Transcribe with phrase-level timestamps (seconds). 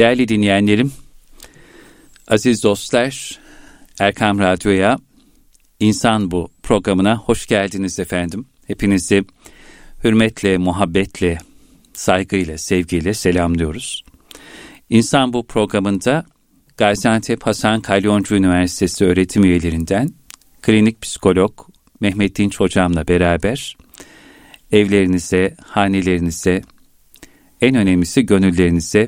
[0.00, 0.92] Değerli dinleyenlerim,
[2.28, 3.38] aziz dostlar,
[3.98, 4.98] Erkam Radyo'ya
[5.80, 8.46] İnsan Bu programına hoş geldiniz efendim.
[8.66, 9.24] Hepinizi
[10.04, 11.38] hürmetle, muhabbetle,
[11.92, 14.04] saygıyla, sevgiyle selamlıyoruz.
[14.90, 16.24] İnsan Bu programında
[16.76, 20.10] Gaziantep Hasan Kalyoncu Üniversitesi öğretim üyelerinden
[20.62, 21.52] klinik psikolog
[22.00, 23.76] Mehmet Dinç hocamla beraber
[24.72, 26.62] evlerinize, hanelerinize,
[27.60, 29.06] en önemlisi gönüllerinize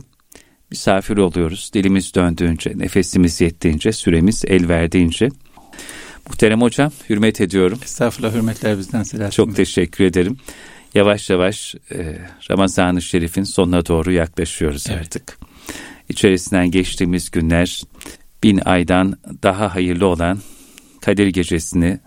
[0.73, 1.71] misafir oluyoruz.
[1.75, 5.29] Dilimiz döndüğünce, nefesimiz yettiğince, süremiz el verdiğince.
[6.29, 7.79] Muhterem hocam, hürmet ediyorum.
[7.83, 10.37] Estağfurullah, hürmetler bizden Selahattin Çok teşekkür ederim.
[10.95, 12.19] Yavaş yavaş e,
[12.51, 15.01] Ramazan-ı Şerif'in sonuna doğru yaklaşıyoruz evet.
[15.01, 15.39] artık.
[16.09, 17.83] İçerisinden geçtiğimiz günler
[18.43, 20.39] bin aydan daha hayırlı olan
[21.01, 21.99] Kadir Gecesi'ni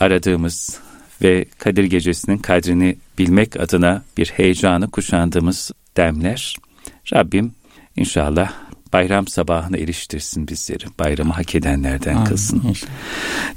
[0.00, 0.78] aradığımız
[1.22, 6.56] ve Kadir Gecesi'nin kadrini bilmek adına bir heyecanı kuşandığımız demler.
[7.12, 7.52] Rabbim
[7.96, 8.52] inşallah
[8.94, 10.84] bayram sabahına eriştirsin bizleri.
[10.98, 12.24] Bayramı hak edenlerden Amin.
[12.24, 12.62] kılsın.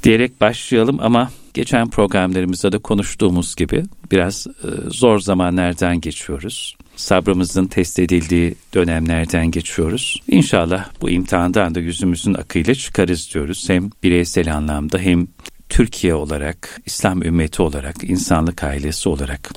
[0.03, 6.77] Diyerek başlayalım ama geçen programlarımızda da konuştuğumuz gibi biraz e, zor zamanlardan geçiyoruz.
[6.95, 10.21] Sabrımızın test edildiği dönemlerden geçiyoruz.
[10.27, 13.69] İnşallah bu imtihandan da yüzümüzün akıyla çıkarız diyoruz.
[13.69, 15.27] Hem bireysel anlamda hem
[15.69, 19.51] Türkiye olarak, İslam ümmeti olarak, insanlık ailesi olarak.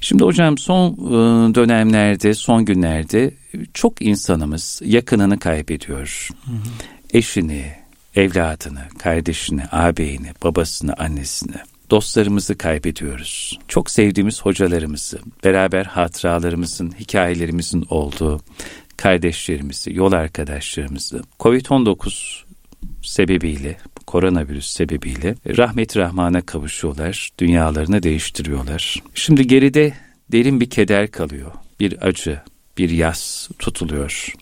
[0.00, 3.30] Şimdi hocam son ıı, dönemlerde, son günlerde
[3.74, 6.28] çok insanımız yakınını kaybediyor.
[6.44, 6.56] Hı hı.
[7.12, 7.72] Eşini,
[8.16, 11.56] evladını, kardeşini, ağabeyini, babasını, annesini
[11.90, 13.58] dostlarımızı kaybediyoruz.
[13.68, 18.40] Çok sevdiğimiz hocalarımızı, beraber hatıralarımızın, hikayelerimizin olduğu
[18.96, 22.42] kardeşlerimizi, yol arkadaşlarımızı Covid-19
[23.02, 29.02] sebebiyle, koronavirüs sebebiyle rahmet rahmana kavuşuyorlar, dünyalarını değiştiriyorlar.
[29.14, 29.92] Şimdi geride
[30.32, 32.40] derin bir keder kalıyor, bir acı,
[32.80, 34.34] bir yas tutuluyor.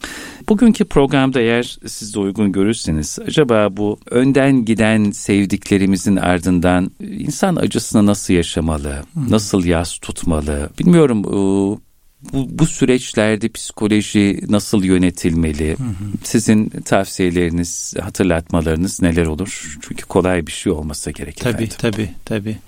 [0.49, 8.07] Bugünkü programda eğer siz de uygun görürseniz acaba bu önden giden sevdiklerimizin ardından insan acısını
[8.07, 10.71] nasıl yaşamalı, nasıl yas tutmalı?
[10.79, 11.81] Bilmiyorum bu,
[12.33, 15.69] bu süreçlerde psikoloji nasıl yönetilmeli?
[15.79, 16.05] Hı hı.
[16.25, 19.79] Sizin tavsiyeleriniz, hatırlatmalarınız neler olur?
[19.89, 21.77] Çünkü kolay bir şey olmasa gerek tabii, efendim.
[21.79, 22.59] Tabii, tabii.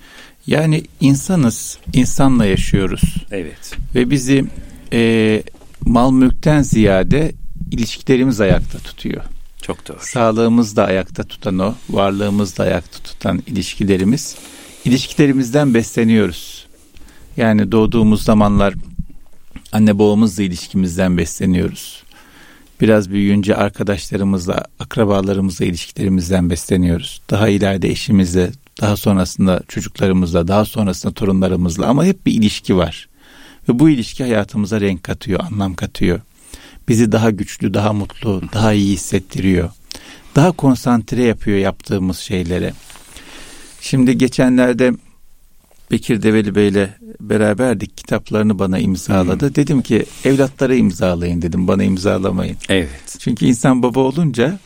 [0.47, 3.15] Yani insanız, insanla yaşıyoruz.
[3.31, 3.77] Evet.
[3.95, 4.45] Ve bizi
[4.93, 5.43] e,
[5.85, 7.31] mal mülkten ziyade
[7.71, 9.23] ilişkilerimiz ayakta tutuyor.
[9.61, 9.97] Çok doğru.
[10.01, 14.35] Sağlığımız da ayakta tutan o, varlığımız da ayakta tutan ilişkilerimiz.
[14.85, 16.67] İlişkilerimizden besleniyoruz.
[17.37, 18.73] Yani doğduğumuz zamanlar
[19.71, 22.03] anne babamızla ilişkimizden besleniyoruz.
[22.81, 27.21] Biraz büyüyünce arkadaşlarımızla, akrabalarımızla ilişkilerimizden besleniyoruz.
[27.29, 33.07] Daha ileride eşimizle, daha sonrasında çocuklarımızla, daha sonrasında torunlarımızla ama hep bir ilişki var.
[33.71, 36.19] Ve bu ilişki hayatımıza renk katıyor, anlam katıyor.
[36.87, 39.69] Bizi daha güçlü, daha mutlu, daha iyi hissettiriyor.
[40.35, 42.73] Daha konsantre yapıyor yaptığımız şeylere.
[43.81, 44.93] Şimdi geçenlerde
[45.91, 46.89] Bekir Develi Bey'le
[47.19, 47.97] beraberdik.
[47.97, 49.47] Kitaplarını bana imzaladı.
[49.47, 49.55] Hmm.
[49.55, 51.67] Dedim ki evlatlara imzalayın dedim.
[51.67, 52.57] Bana imzalamayın.
[52.69, 53.17] Evet.
[53.19, 54.59] Çünkü insan baba olunca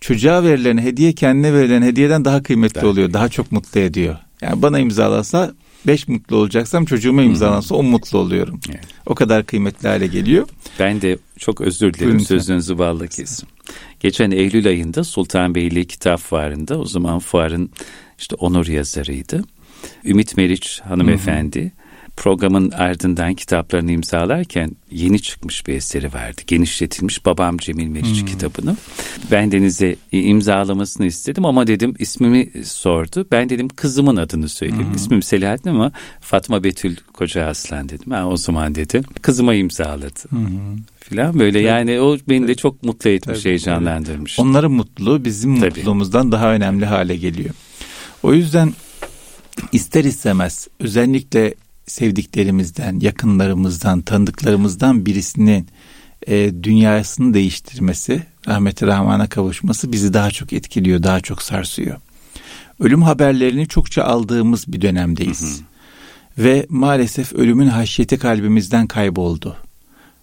[0.00, 2.86] çocuğa verilen hediye kendine verilen hediyeden daha kıymetli Tabii.
[2.86, 3.12] oluyor.
[3.12, 4.16] Daha çok mutlu ediyor.
[4.42, 5.54] Yani bana imzalasa
[5.88, 8.60] beş mutlu olacaksam çocuğuma imzalansa on mutlu oluyorum.
[8.70, 8.84] Evet.
[9.06, 10.48] O kadar kıymetli hale geliyor.
[10.78, 13.48] Ben de çok özür dilerim Buyurun sözünüzü bağlı kesim.
[14.00, 17.70] Geçen Eylül ayında Sultanbeyli Kitap Fuarı'nda o zaman fuarın
[18.18, 19.44] işte onur yazarıydı.
[20.04, 21.60] Ümit Meriç hanımefendi.
[21.60, 21.77] Hı hı
[22.18, 26.40] programın ardından kitaplarını imzalarken yeni çıkmış bir eseri vardı.
[26.46, 28.26] Genişletilmiş Babam Cemil Meriç hmm.
[28.26, 28.76] kitabını.
[29.30, 33.26] Ben Deniz'e imzalamasını istedim ama dedim ismimi sordu.
[33.32, 34.86] Ben dedim kızımın adını söyleyeyim.
[34.86, 34.94] Hmm.
[34.94, 38.12] İsmim Selahattin ama Fatma Betül Koca Aslan dedim.
[38.12, 39.02] Ha, o zaman dedi.
[39.22, 40.28] Kızıma imzaladı.
[40.28, 44.38] Hmm filan böyle yani o beni de çok mutlu etmiş, tabii, heyecanlandırmış.
[44.38, 45.68] Onların mutluluğu bizim tabii.
[45.68, 47.54] mutluluğumuzdan daha önemli hale geliyor.
[48.22, 48.72] O yüzden
[49.72, 51.54] ister istemez özellikle
[51.88, 55.66] sevdiklerimizden, yakınlarımızdan, tanıdıklarımızdan birisinin
[56.26, 61.96] e, dünyasını değiştirmesi, rahmeti rahmana kavuşması bizi daha çok etkiliyor, daha çok sarsıyor.
[62.80, 65.40] Ölüm haberlerini çokça aldığımız bir dönemdeyiz.
[65.40, 66.44] Hı hı.
[66.44, 69.56] Ve maalesef ölümün haşyeti kalbimizden kayboldu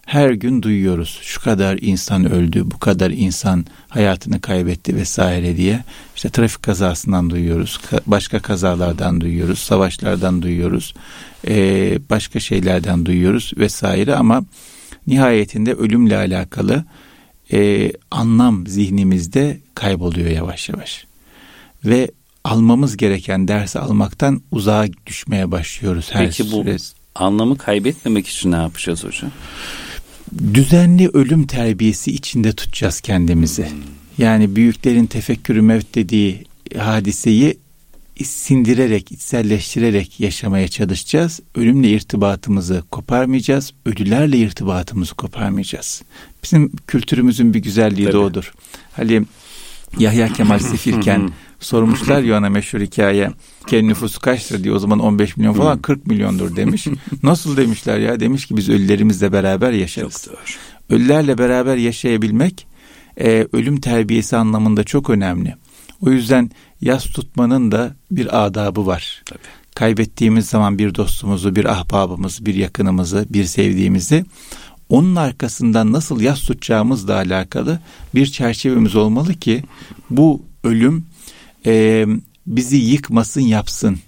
[0.06, 1.18] her gün duyuyoruz.
[1.22, 5.84] Şu kadar insan öldü, bu kadar insan hayatını kaybetti vesaire diye.
[6.16, 10.94] İşte trafik kazasından duyuyoruz, başka kazalardan duyuyoruz, savaşlardan duyuyoruz,
[12.10, 14.44] başka şeylerden duyuyoruz vesaire ama
[15.06, 16.84] nihayetinde ölümle alakalı
[18.10, 21.06] anlam zihnimizde kayboluyor yavaş yavaş.
[21.84, 22.10] Ve
[22.44, 26.64] almamız gereken dersi almaktan uzağa düşmeye başlıyoruz her Peki bu
[27.14, 29.30] anlamı kaybetmemek için ne yapacağız hocam?
[30.54, 33.68] Düzenli ölüm terbiyesi içinde tutacağız kendimizi.
[34.18, 36.44] Yani büyüklerin tefekkürü mevt dediği
[36.78, 37.58] hadiseyi
[38.24, 41.40] sindirerek, içselleştirerek yaşamaya çalışacağız.
[41.54, 43.72] Ölümle irtibatımızı koparmayacağız.
[43.86, 46.02] Ölülerle irtibatımızı koparmayacağız.
[46.44, 48.12] Bizim kültürümüzün bir güzelliği Tabii.
[48.12, 48.52] de odur.
[48.92, 49.22] Hani
[49.98, 51.30] Yahya Kemal Sefirken
[51.60, 53.30] sormuşlar ya ona meşhur hikaye.
[53.66, 56.86] Kendi nüfusu kaçtır diye o zaman 15 milyon falan 40 milyondur demiş.
[57.22, 58.20] Nasıl demişler ya?
[58.20, 60.28] Demiş ki biz ölülerimizle beraber yaşarız.
[60.90, 62.66] Ölülerle beraber yaşayabilmek
[63.20, 65.54] e, ölüm terbiyesi anlamında çok önemli.
[66.00, 66.50] O yüzden
[66.80, 69.22] yas tutmanın da bir adabı var.
[69.26, 69.38] Tabii.
[69.74, 74.24] Kaybettiğimiz zaman bir dostumuzu, bir ahbabımızı, bir yakınımızı, bir sevdiğimizi
[74.88, 77.80] onun arkasından nasıl yas tutacağımızla alakalı
[78.14, 79.62] bir çerçevemiz olmalı ki
[80.10, 81.06] bu ölüm
[81.66, 82.06] e,
[82.46, 83.98] bizi yıkmasın yapsın,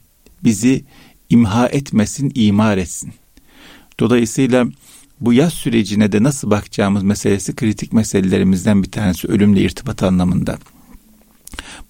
[0.44, 0.84] bizi
[1.30, 3.12] imha etmesin, imar etsin.
[4.00, 4.66] Dolayısıyla
[5.20, 10.58] bu yaz sürecine de nasıl bakacağımız meselesi kritik meselelerimizden bir tanesi ölümle irtibat anlamında.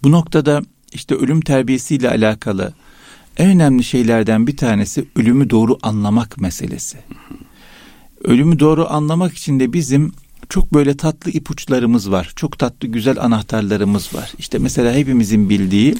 [0.03, 0.63] Bu noktada
[0.93, 2.75] işte ölüm terbiyesiyle alakalı
[3.37, 6.99] en önemli şeylerden bir tanesi ölümü doğru anlamak meselesi.
[8.25, 10.13] Ölümü doğru anlamak için de bizim
[10.49, 12.33] çok böyle tatlı ipuçlarımız var.
[12.37, 14.33] Çok tatlı güzel anahtarlarımız var.
[14.39, 15.95] İşte mesela hepimizin bildiği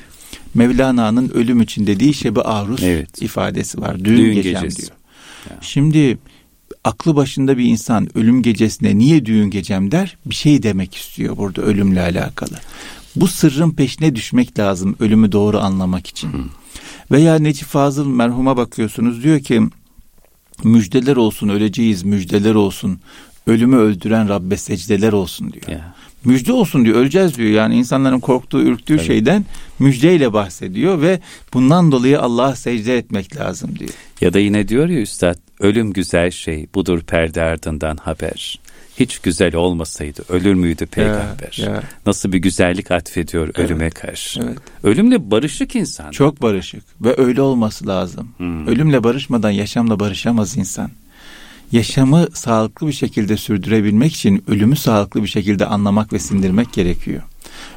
[0.55, 3.23] Mevlana'nın ölüm için dediği şebi aruz evet.
[3.23, 4.05] ifadesi var.
[4.05, 4.83] Düğün, Düğün gecem gecesi.
[4.83, 4.93] diyor.
[5.51, 5.57] Ya.
[5.61, 6.19] Şimdi
[6.85, 10.17] aklı başında bir insan ölüm gecesine niye düğün gecem der?
[10.27, 12.55] Bir şey demek istiyor burada ölümle alakalı.
[13.17, 16.33] Bu sırrın peşine düşmek lazım ölümü doğru anlamak için.
[16.33, 16.43] Hı.
[17.11, 19.63] Veya Necip Fazıl merhuma bakıyorsunuz diyor ki
[20.65, 23.01] müjdeler olsun öleceğiz müjdeler olsun
[23.49, 25.69] ölümü öldüren Rabbe secdeler olsun diyor.
[25.69, 25.81] Yeah.
[26.25, 29.07] Müjde olsun diyor öleceğiz diyor yani insanların korktuğu ürktüğü evet.
[29.07, 29.45] şeyden
[29.79, 31.21] müjdeyle bahsediyor ve
[31.55, 33.91] bundan dolayı Allah'a secde etmek lazım diyor.
[34.21, 38.59] Ya da yine diyor ya üstad ölüm güzel şey budur perde ardından haber
[39.01, 41.57] hiç güzel olmasaydı ölür müydü peygamber?
[41.57, 41.83] Ya, ya.
[42.07, 44.41] Nasıl bir güzellik atfediyor evet, ölüme karşı.
[44.41, 44.59] Evet.
[44.83, 46.11] Ölümle barışık insan.
[46.11, 48.29] Çok barışık ve öyle olması lazım.
[48.37, 48.67] Hmm.
[48.67, 50.91] Ölümle barışmadan yaşamla barışamaz insan.
[51.73, 57.23] Yaşamı sağlıklı bir şekilde sürdürebilmek için ölümü sağlıklı bir şekilde anlamak ve sindirmek gerekiyor.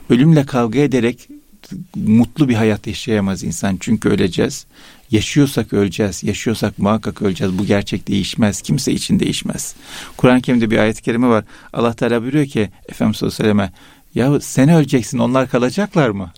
[0.10, 1.28] Ölümle kavga ederek
[1.96, 4.66] mutlu bir hayat yaşayamaz insan çünkü öleceğiz.
[5.12, 7.58] Yaşıyorsak öleceğiz, yaşıyorsak muhakkak öleceğiz.
[7.58, 9.76] Bu gerçek değişmez, kimse için değişmez.
[10.18, 11.44] Kur'an-ı Kerim'de bir ayet-i kerime var.
[11.74, 13.72] Allah Teala buyuruyor ki Efendimiz sallallahu aleyhi ve
[14.16, 16.32] selleme ya sen öleceksin onlar kalacaklar mı?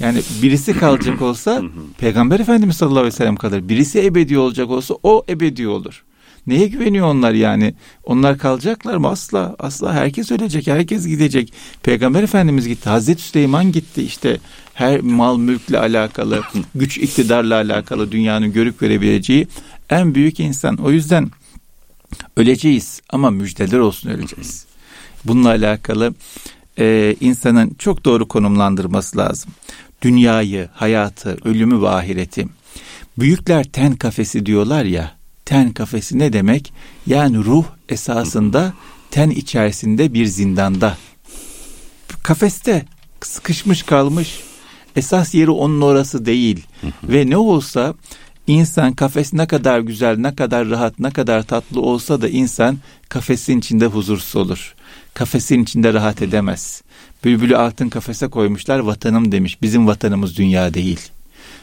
[0.00, 1.62] Yani birisi kalacak olsa
[1.98, 3.68] Peygamber Efendimiz sallallahu aleyhi ve sellem kalır.
[3.68, 6.04] Birisi ebedi olacak olsa o ebedi olur.
[6.48, 7.74] Neye güveniyor onlar yani?
[8.04, 9.08] Onlar kalacaklar mı?
[9.08, 9.56] Asla.
[9.58, 10.66] Asla herkes ölecek.
[10.66, 11.52] Herkes gidecek.
[11.82, 12.88] Peygamber Efendimiz gitti.
[12.88, 14.02] Hazreti Süleyman gitti.
[14.02, 14.38] İşte
[14.74, 16.42] her mal mülkle alakalı,
[16.74, 19.48] güç iktidarla alakalı dünyanın görüp görebileceği
[19.90, 20.76] en büyük insan.
[20.76, 21.30] O yüzden
[22.36, 24.66] öleceğiz ama müjdeler olsun öleceğiz.
[25.24, 26.14] Bununla alakalı
[26.78, 29.50] e, insanın çok doğru konumlandırması lazım.
[30.02, 32.48] Dünyayı, hayatı, ölümü ve ahireti.
[33.18, 35.17] Büyükler ten kafesi diyorlar ya,
[35.48, 36.72] ten kafesi ne demek?
[37.06, 38.72] Yani ruh esasında
[39.10, 40.96] ten içerisinde bir zindanda.
[42.22, 42.84] Kafeste
[43.20, 44.40] sıkışmış kalmış.
[44.96, 46.66] Esas yeri onun orası değil.
[47.02, 47.94] Ve ne olsa
[48.46, 52.78] insan kafes ne kadar güzel, ne kadar rahat, ne kadar tatlı olsa da insan
[53.08, 54.74] kafesin içinde huzursuz olur.
[55.14, 56.82] Kafesin içinde rahat edemez.
[57.24, 59.62] Bülbülü altın kafese koymuşlar vatanım demiş.
[59.62, 61.00] Bizim vatanımız dünya değil.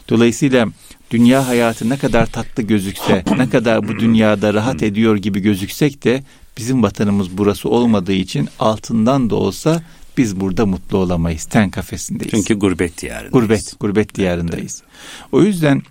[0.10, 0.68] Dolayısıyla
[1.12, 6.24] dünya hayatı ne kadar tatlı gözükse, ne kadar bu dünyada rahat ediyor gibi gözüksek de
[6.58, 9.84] bizim vatanımız burası olmadığı için altından da olsa
[10.18, 11.46] biz burada mutlu olamayız.
[11.46, 12.32] Ten kafesindeyiz.
[12.32, 13.32] Çünkü gurbet diyarındayız.
[13.32, 14.84] Gurbet, gurbet diyarındayız.
[15.32, 15.82] O yüzden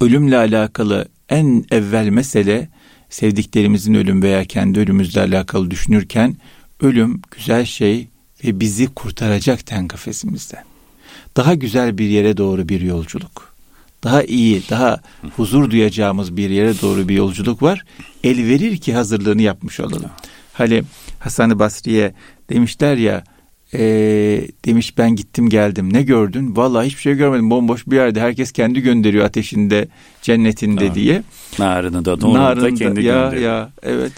[0.00, 2.68] ölümle alakalı en evvel mesele
[3.10, 6.36] sevdiklerimizin ölüm veya kendi ölümümüzle alakalı düşünürken
[6.80, 8.08] ölüm güzel şey
[8.44, 10.64] ve bizi kurtaracak ten kafesimizden.
[11.36, 13.51] Daha güzel bir yere doğru bir yolculuk.
[14.04, 15.00] Daha iyi, daha
[15.36, 17.84] huzur duyacağımız bir yere doğru bir yolculuk var.
[18.24, 20.10] El verir ki hazırlığını yapmış olalım.
[20.52, 20.82] Hani
[21.18, 22.14] Hasan-ı Basri'ye
[22.50, 23.24] demişler ya
[23.74, 23.80] e,
[24.64, 26.56] demiş ben gittim geldim ne gördün?
[26.56, 29.88] Vallahi hiçbir şey görmedim bomboş bir yerde herkes kendi gönderiyor ateşinde
[30.22, 30.94] cennetinde ha.
[30.94, 31.22] diye.
[31.58, 33.52] Narını da doğru Narını da kendi ya, gönderiyor.
[33.52, 34.12] Ya evet.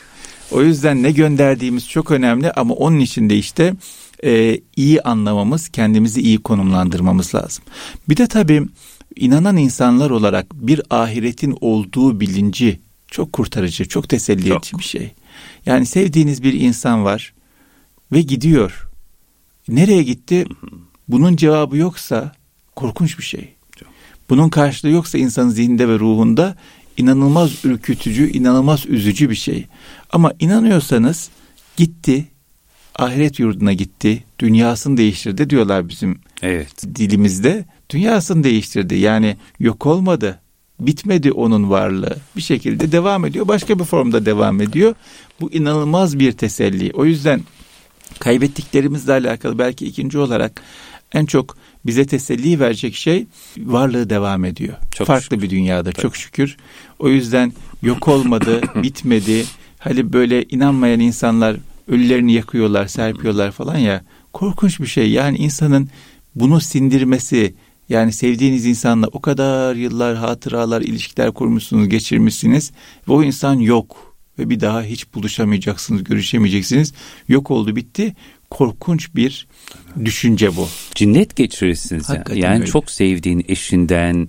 [0.50, 3.74] O yüzden ne gönderdiğimiz çok önemli ama onun için de işte
[4.24, 7.64] e, iyi anlamamız, kendimizi iyi konumlandırmamız lazım.
[8.08, 8.62] Bir de tabii
[9.16, 15.12] inanan insanlar olarak bir ahiretin olduğu bilinci çok kurtarıcı, çok teselli edici bir şey.
[15.66, 17.34] Yani sevdiğiniz bir insan var
[18.12, 18.88] ve gidiyor.
[19.68, 20.46] Nereye gitti?
[21.08, 22.32] Bunun cevabı yoksa
[22.76, 23.54] korkunç bir şey.
[24.30, 26.56] Bunun karşılığı yoksa insanın zihninde ve ruhunda
[26.96, 29.66] inanılmaz ürkütücü, inanılmaz üzücü bir şey.
[30.12, 31.30] Ama inanıyorsanız
[31.76, 32.26] gitti,
[32.96, 36.82] ahiret yurduna gitti, dünyasını değiştirdi diyorlar bizim evet.
[36.94, 37.64] dilimizde.
[37.94, 38.94] Dünyasını değiştirdi.
[38.94, 40.40] Yani yok olmadı,
[40.80, 42.16] bitmedi onun varlığı.
[42.36, 44.94] Bir şekilde devam ediyor, başka bir formda devam ediyor.
[45.40, 46.90] Bu inanılmaz bir teselli.
[46.94, 47.40] O yüzden
[48.18, 50.62] kaybettiklerimizle alakalı belki ikinci olarak
[51.12, 53.26] en çok bize teselli verecek şey
[53.58, 54.74] varlığı devam ediyor.
[54.94, 55.42] Çok Farklı şükür.
[55.42, 56.02] bir dünyada Tabii.
[56.02, 56.56] çok şükür.
[56.98, 59.44] O yüzden yok olmadı, bitmedi.
[59.78, 61.56] Hani böyle inanmayan insanlar
[61.88, 64.04] ölülerini yakıyorlar, serpiyorlar falan ya.
[64.32, 65.10] Korkunç bir şey.
[65.10, 65.88] Yani insanın
[66.34, 67.54] bunu sindirmesi,
[67.88, 72.72] yani sevdiğiniz insanla o kadar yıllar hatıralar, ilişkiler kurmuşsunuz, geçirmişsiniz
[73.08, 76.92] ve o insan yok ve bir daha hiç buluşamayacaksınız, görüşemeyeceksiniz.
[77.28, 78.14] Yok oldu, bitti.
[78.50, 79.46] Korkunç bir
[80.04, 80.68] düşünce bu.
[80.94, 82.44] Cinnet geçirirsiniz Hakikaten yani.
[82.44, 82.66] Yani öyle.
[82.66, 84.28] çok sevdiğin eşinden,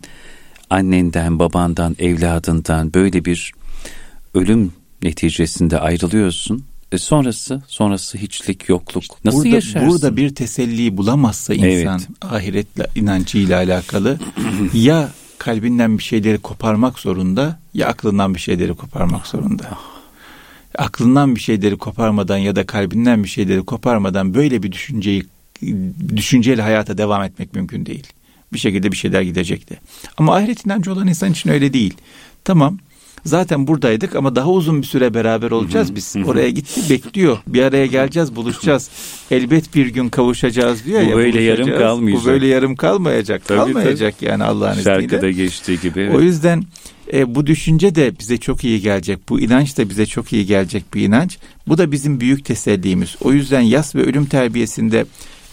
[0.70, 3.52] annenden, babandan, evladından böyle bir
[4.34, 6.66] ölüm neticesinde ayrılıyorsun.
[6.96, 9.04] E sonrası, sonrası hiçlik, yokluk.
[9.26, 9.90] Nasıl burada, yaşarsın?
[9.90, 12.34] Burada bir teselli bulamazsa insan evet.
[12.34, 14.20] ahiretle inancıyla alakalı
[14.74, 19.78] ya kalbinden bir şeyleri koparmak zorunda ya aklından bir şeyleri koparmak zorunda.
[20.78, 25.26] Aklından bir şeyleri koparmadan ya da kalbinden bir şeyleri koparmadan böyle bir düşünceyi
[26.16, 28.08] düşünceyle hayata devam etmek mümkün değil.
[28.54, 29.80] Bir şekilde bir şeyler gidecekti.
[30.18, 31.94] Ama ahiret inancı olan insan için öyle değil.
[32.44, 32.78] Tamam
[33.26, 36.16] zaten buradaydık ama daha uzun bir süre beraber olacağız biz.
[36.26, 37.38] Oraya gitti bekliyor.
[37.48, 38.90] Bir araya geleceğiz, buluşacağız.
[39.32, 41.16] Elbet bir gün kavuşacağız diyor bu ya.
[41.16, 42.24] Böyle yarım kalmayacak.
[42.24, 43.46] Bu böyle yarım kalmayacak.
[43.46, 44.30] Tabii, kalmayacak tabii.
[44.30, 45.02] yani Allah'ın izniyle.
[45.02, 46.00] Şarkıda geçtiği gibi.
[46.00, 46.16] Evet.
[46.16, 46.64] O yüzden
[47.14, 49.30] e, bu düşünce de bize çok iyi gelecek.
[49.30, 51.38] Bu inanç da bize çok iyi gelecek bir inanç.
[51.68, 53.16] Bu da bizim büyük tesellimiz.
[53.22, 55.06] O yüzden yas ve ölüm terbiyesinde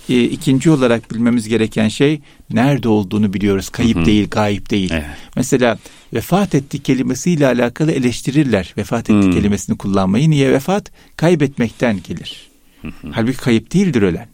[0.09, 2.21] e, ikinci olarak bilmemiz gereken şey
[2.53, 3.69] nerede olduğunu biliyoruz.
[3.69, 4.07] Kayıp Hı-hı.
[4.07, 4.91] değil, gayip değil.
[4.93, 5.05] Evet.
[5.37, 5.79] Mesela
[6.15, 8.75] vefat etti kelimesiyle alakalı eleştirirler.
[8.79, 9.31] Vefat etti Hı-hı.
[9.31, 10.31] kelimesini kullanmayı.
[10.31, 10.93] Niye vefat?
[11.17, 12.51] Kaybetmekten gelir.
[12.83, 13.11] Hı-hı.
[13.13, 14.29] Halbuki kayıp değildir ölen.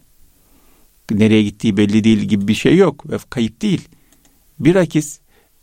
[1.11, 3.05] Nereye gittiği belli değil gibi bir şey yok.
[3.29, 3.81] Kayıp değil.
[4.59, 5.19] Bir akis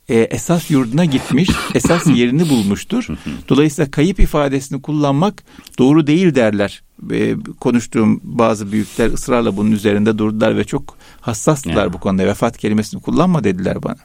[0.08, 3.06] e, esas yurduna gitmiş, esas yerini bulmuştur.
[3.48, 5.44] Dolayısıyla kayıp ifadesini kullanmak
[5.78, 6.82] doğru değil derler.
[7.10, 11.92] E, konuştuğum bazı büyükler ısrarla bunun üzerinde durdular ve çok hassastılar yani.
[11.92, 12.26] bu konuda.
[12.26, 13.96] Vefat kelimesini kullanma dediler bana.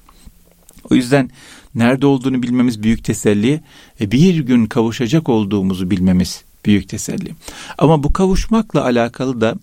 [0.90, 1.30] O yüzden
[1.76, 3.62] nerede olduğunu bilmemiz büyük teselli
[4.02, 7.32] ve bir gün kavuşacak olduğumuzu bilmemiz büyük teselli.
[7.78, 9.56] Ama bu kavuşmakla alakalı da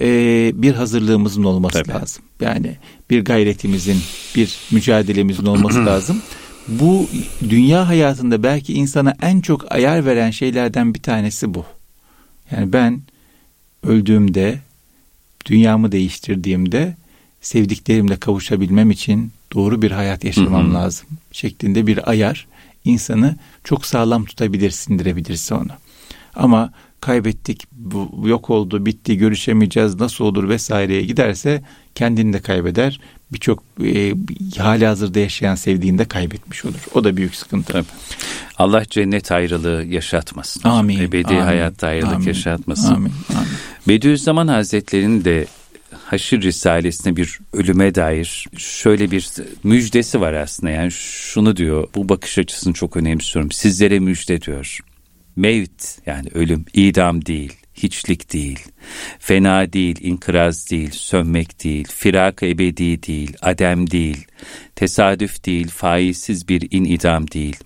[0.00, 0.06] e,
[0.54, 2.00] bir hazırlığımızın olması Tabii.
[2.00, 2.24] lazım.
[2.40, 2.76] Yani
[3.10, 3.98] bir gayretimizin,
[4.36, 6.22] bir mücadelemizin olması lazım.
[6.68, 7.08] Bu
[7.48, 11.64] dünya hayatında belki insana en çok ayar veren şeylerden bir tanesi bu.
[12.52, 13.02] Yani ben
[13.82, 14.58] öldüğümde,
[15.46, 16.96] dünyamı değiştirdiğimde
[17.40, 22.46] sevdiklerimle kavuşabilmem için doğru bir hayat yaşamam lazım şeklinde bir ayar
[22.84, 25.72] insanı çok sağlam tutabilir, sindirebilirse onu.
[26.34, 31.62] Ama kaybettik, bu yok oldu, bitti, görüşemeyeceğiz, nasıl olur vesaireye giderse
[31.94, 33.00] kendini de kaybeder.
[33.32, 34.14] Birçok e,
[34.58, 36.78] hali hazırda yaşayan sevdiğini de kaybetmiş olur.
[36.94, 37.72] O da büyük sıkıntı.
[37.72, 37.86] Tabii.
[38.58, 40.68] Allah cennet ayrılığı yaşatmasın.
[40.68, 40.98] Amin.
[40.98, 42.94] Ebedi amin, hayatta ayrılık amin, yaşatmasın.
[42.94, 43.12] Amin.
[43.36, 43.48] amin.
[43.88, 45.46] Bediüzzaman Hazretleri'nin de
[46.04, 49.28] Haşir Risalesi'ne bir ölüme dair şöyle bir
[49.64, 50.70] müjdesi var aslında.
[50.70, 53.52] Yani şunu diyor, bu bakış açısını çok önemsiyorum.
[53.52, 54.78] Sizlere müjde diyor.
[55.36, 58.58] Mevt yani ölüm, idam değil, hiçlik değil,
[59.18, 64.26] fena değil, inkıraz değil, sönmek değil, firak ebedi değil, adem değil,
[64.76, 67.56] tesadüf değil, faizsiz bir inidam değil.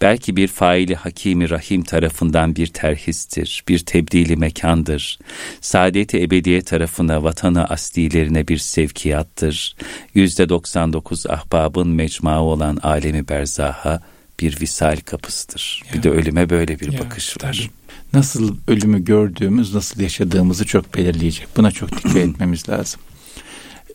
[0.00, 5.18] Belki bir faili hakimi rahim tarafından bir terhistir, bir tebdili mekandır.
[5.60, 9.76] Saadet-i ebediye tarafına, vatanı aslilerine bir sevkiyattır.
[10.14, 14.00] Yüzde 99 ahbabın mecmuası olan alemi berzaha,
[14.40, 15.82] bir visal kapısıdır.
[15.86, 15.92] Ya.
[15.92, 17.52] Bir de ölüme böyle bir ya, bakış var.
[17.52, 17.70] Tabii.
[18.12, 21.48] Nasıl ölümü gördüğümüz, nasıl yaşadığımızı çok belirleyecek.
[21.56, 23.00] Buna çok dikkat etmemiz lazım.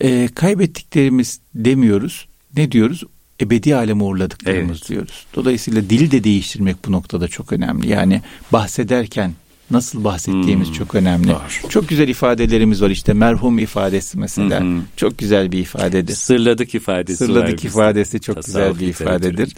[0.01, 2.27] Ee, kaybettiklerimiz demiyoruz.
[2.57, 3.03] Ne diyoruz?
[3.41, 4.89] Ebedi aleme uğurladıklarımız evet.
[4.89, 5.25] diyoruz.
[5.35, 7.89] Dolayısıyla dili de değiştirmek bu noktada çok önemli.
[7.89, 9.33] Yani bahsederken
[9.71, 10.75] nasıl bahsettiğimiz hmm.
[10.75, 11.27] çok önemli.
[11.27, 11.69] Doğru.
[11.69, 14.59] Çok güzel ifadelerimiz var işte merhum ifadesi mesela.
[14.59, 14.81] Hmm.
[14.95, 16.13] Çok güzel bir ifadedir.
[16.13, 19.55] Sırladık ifadesi Sırladık ifadesi çok Tasavvuf güzel bir ifadedir.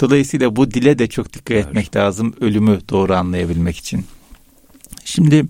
[0.00, 1.58] Dolayısıyla bu dile de çok dikkat Doğru.
[1.58, 4.04] etmek lazım ölümü doğru anlayabilmek için.
[5.04, 5.44] Şimdi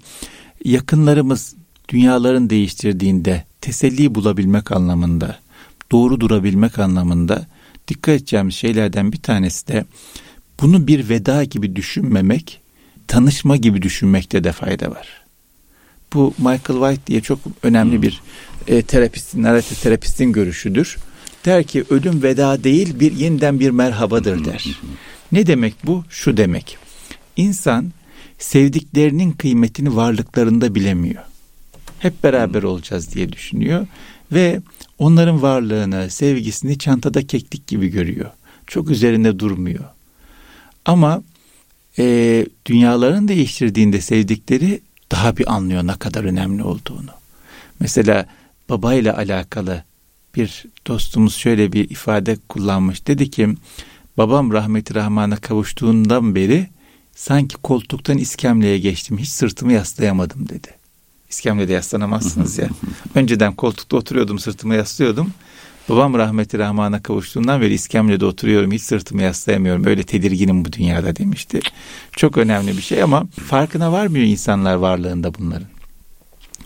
[0.65, 1.55] yakınlarımız
[1.89, 5.39] dünyaların değiştirdiğinde teselli bulabilmek anlamında,
[5.93, 7.47] doğru durabilmek anlamında
[7.89, 9.85] dikkat edeceğimiz şeylerden bir tanesi de
[10.61, 12.61] bunu bir veda gibi düşünmemek
[13.09, 15.09] tanışma gibi düşünmekte de fayda var.
[16.15, 18.03] Bu Michael White diye çok önemli hmm.
[18.03, 18.21] bir
[18.67, 20.97] e, terapistin, narratif terapistin görüşüdür.
[21.45, 24.81] Der ki ölüm veda değil bir yeniden bir merhabadır der.
[25.33, 26.05] Ne demek bu?
[26.09, 26.79] Şu demek.
[27.37, 27.93] İnsan
[28.39, 31.23] sevdiklerinin kıymetini varlıklarında bilemiyor.
[31.99, 33.87] Hep beraber olacağız diye düşünüyor
[34.33, 34.61] ve
[34.99, 38.31] onların varlığını, sevgisini çantada keklik gibi görüyor.
[38.67, 39.85] Çok üzerinde durmuyor.
[40.85, 41.23] Ama
[41.99, 44.81] e, dünyaların değiştirdiğinde sevdikleri
[45.13, 47.11] daha bir anlıyor ne kadar önemli olduğunu.
[47.81, 48.27] Mesela
[48.69, 49.85] babayla alakalı
[50.35, 53.07] bir dostumuz şöyle bir ifade kullanmış.
[53.07, 53.49] Dedi ki
[54.19, 56.69] babam rahmeti rahmana kavuştuğundan beri
[57.15, 59.19] sanki koltuktan iskemleye geçtim.
[59.19, 60.69] Hiç sırtımı yaslayamadım dedi.
[61.31, 62.69] İskemlede yaslanamazsınız ya.
[63.15, 65.33] Önceden koltukta oturuyordum sırtımı yaslıyordum.
[65.89, 68.73] Babam rahmeti rahmana kavuştuğundan beri iskemlede oturuyorum.
[68.73, 69.85] Hiç sırtımı yaslayamıyorum.
[69.87, 71.61] Öyle tedirginim bu dünyada demişti.
[72.13, 75.67] Çok önemli bir şey ama farkına varmıyor insanlar varlığında bunların.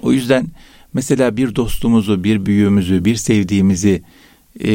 [0.03, 0.47] O yüzden
[0.93, 4.03] mesela bir dostumuzu, bir büyüğümüzü, bir sevdiğimizi
[4.65, 4.71] e,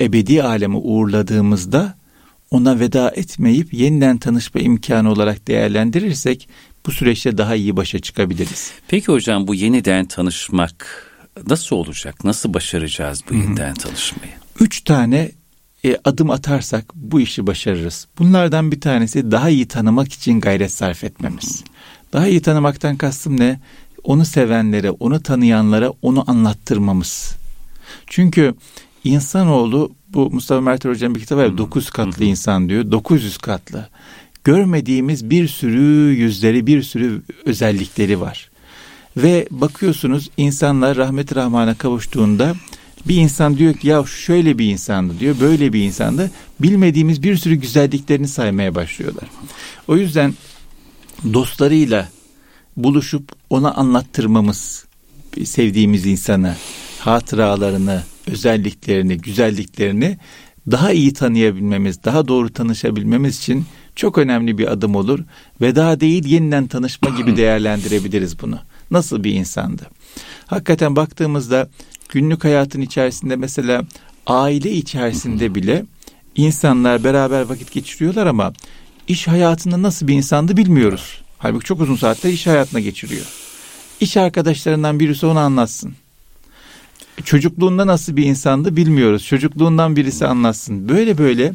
[0.00, 1.94] ebedi aleme uğurladığımızda
[2.50, 6.48] ona veda etmeyip yeniden tanışma imkanı olarak değerlendirirsek
[6.86, 8.72] bu süreçte daha iyi başa çıkabiliriz.
[8.88, 11.06] Peki hocam bu yeniden tanışmak
[11.48, 12.24] nasıl olacak?
[12.24, 14.32] Nasıl başaracağız bu yeniden tanışmayı?
[14.60, 15.30] Üç tane
[15.84, 18.08] e, adım atarsak bu işi başarırız.
[18.18, 21.64] Bunlardan bir tanesi daha iyi tanımak için gayret sarf etmemiz.
[22.12, 23.60] Daha iyi tanımaktan kastım ne?
[24.04, 27.36] Onu sevenlere, onu tanıyanlara onu anlattırmamız.
[28.06, 28.54] Çünkü
[29.04, 31.58] insanoğlu bu Mustafa Mert Hoca'nın bir kitabı var.
[31.58, 32.90] 9 katlı insan diyor.
[32.90, 33.88] 900 katlı.
[34.44, 38.50] Görmediğimiz bir sürü yüzleri, bir sürü özellikleri var.
[39.16, 42.54] Ve bakıyorsunuz insanlar rahmet rahmana kavuştuğunda
[43.08, 46.30] bir insan diyor ki ya şöyle bir insandı diyor, böyle bir insandı.
[46.60, 49.24] Bilmediğimiz bir sürü güzelliklerini saymaya başlıyorlar.
[49.88, 50.34] O yüzden
[51.32, 52.08] dostlarıyla
[52.76, 54.86] buluşup ona anlattırmamız,
[55.44, 56.54] sevdiğimiz insanı,
[56.98, 60.18] hatıralarını, özelliklerini, güzelliklerini
[60.70, 63.64] daha iyi tanıyabilmemiz, daha doğru tanışabilmemiz için
[63.96, 65.20] çok önemli bir adım olur.
[65.60, 68.58] Veda değil yeniden tanışma gibi değerlendirebiliriz bunu.
[68.90, 69.82] Nasıl bir insandı?
[70.46, 71.68] Hakikaten baktığımızda
[72.08, 73.84] günlük hayatın içerisinde mesela
[74.26, 75.84] aile içerisinde bile
[76.36, 78.52] insanlar beraber vakit geçiriyorlar ama
[79.08, 81.20] iş hayatında nasıl bir insandı bilmiyoruz.
[81.38, 83.26] Halbuki çok uzun saatler iş hayatına geçiriyor.
[84.00, 85.94] İş arkadaşlarından birisi onu anlatsın.
[87.24, 89.26] Çocukluğunda nasıl bir insandı bilmiyoruz.
[89.26, 90.88] Çocukluğundan birisi anlatsın.
[90.88, 91.52] Böyle böyle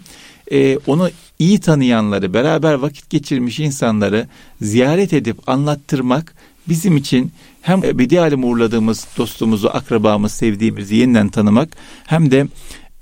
[0.52, 4.28] e, onu iyi tanıyanları, beraber vakit geçirmiş insanları
[4.62, 6.36] ziyaret edip anlattırmak
[6.70, 11.70] bizim için hem ebedi alem uğurladığımız dostumuzu, akrabamız, sevdiğimizi yeniden tanımak
[12.06, 12.48] hem de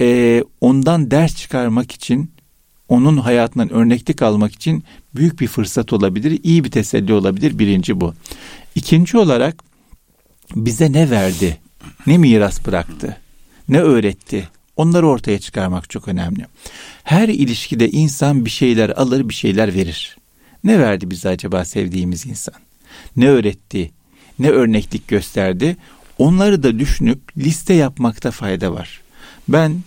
[0.01, 2.31] e, ondan ders çıkarmak için
[2.89, 4.83] onun hayatından örneklik almak için
[5.15, 7.59] büyük bir fırsat olabilir, iyi bir teselli olabilir.
[7.59, 8.13] Birinci bu.
[8.75, 9.63] İkinci olarak
[10.55, 11.57] bize ne verdi,
[12.07, 13.17] ne miras bıraktı,
[13.69, 16.45] ne öğretti, onları ortaya çıkarmak çok önemli.
[17.03, 20.17] Her ilişkide insan bir şeyler alır, bir şeyler verir.
[20.63, 22.68] Ne verdi bize acaba sevdiğimiz insan?
[23.15, 23.91] Ne öğretti,
[24.39, 25.77] ne örneklik gösterdi?
[26.17, 29.01] Onları da düşünüp liste yapmakta fayda var.
[29.47, 29.81] Ben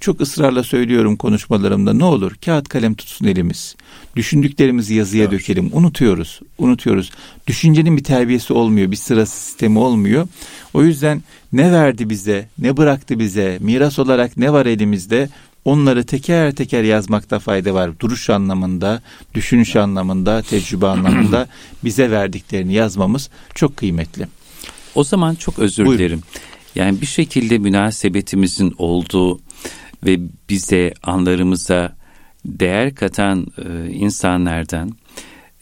[0.00, 3.76] çok ısrarla söylüyorum konuşmalarımda ne olur kağıt kalem tutsun elimiz.
[4.16, 5.32] Düşündüklerimizi yazıya evet.
[5.32, 5.70] dökelim.
[5.72, 6.40] Unutuyoruz.
[6.58, 7.10] Unutuyoruz.
[7.46, 8.90] Düşüncenin bir terbiyesi olmuyor.
[8.90, 10.28] Bir sıra sistemi olmuyor.
[10.74, 11.22] O yüzden
[11.52, 15.28] ne verdi bize, ne bıraktı bize, miras olarak ne var elimizde
[15.64, 18.00] onları teker teker yazmakta fayda var.
[18.00, 19.02] Duruş anlamında,
[19.34, 21.48] düşünüş anlamında, tecrübe anlamında
[21.84, 24.28] bize verdiklerini yazmamız çok kıymetli.
[24.94, 25.98] O zaman çok özür Buyurun.
[25.98, 26.20] dilerim.
[26.74, 29.40] Yani bir şekilde münasebetimizin olduğu
[30.06, 30.18] ve
[30.50, 31.96] bize anlarımıza
[32.44, 34.96] değer katan e, insanlardan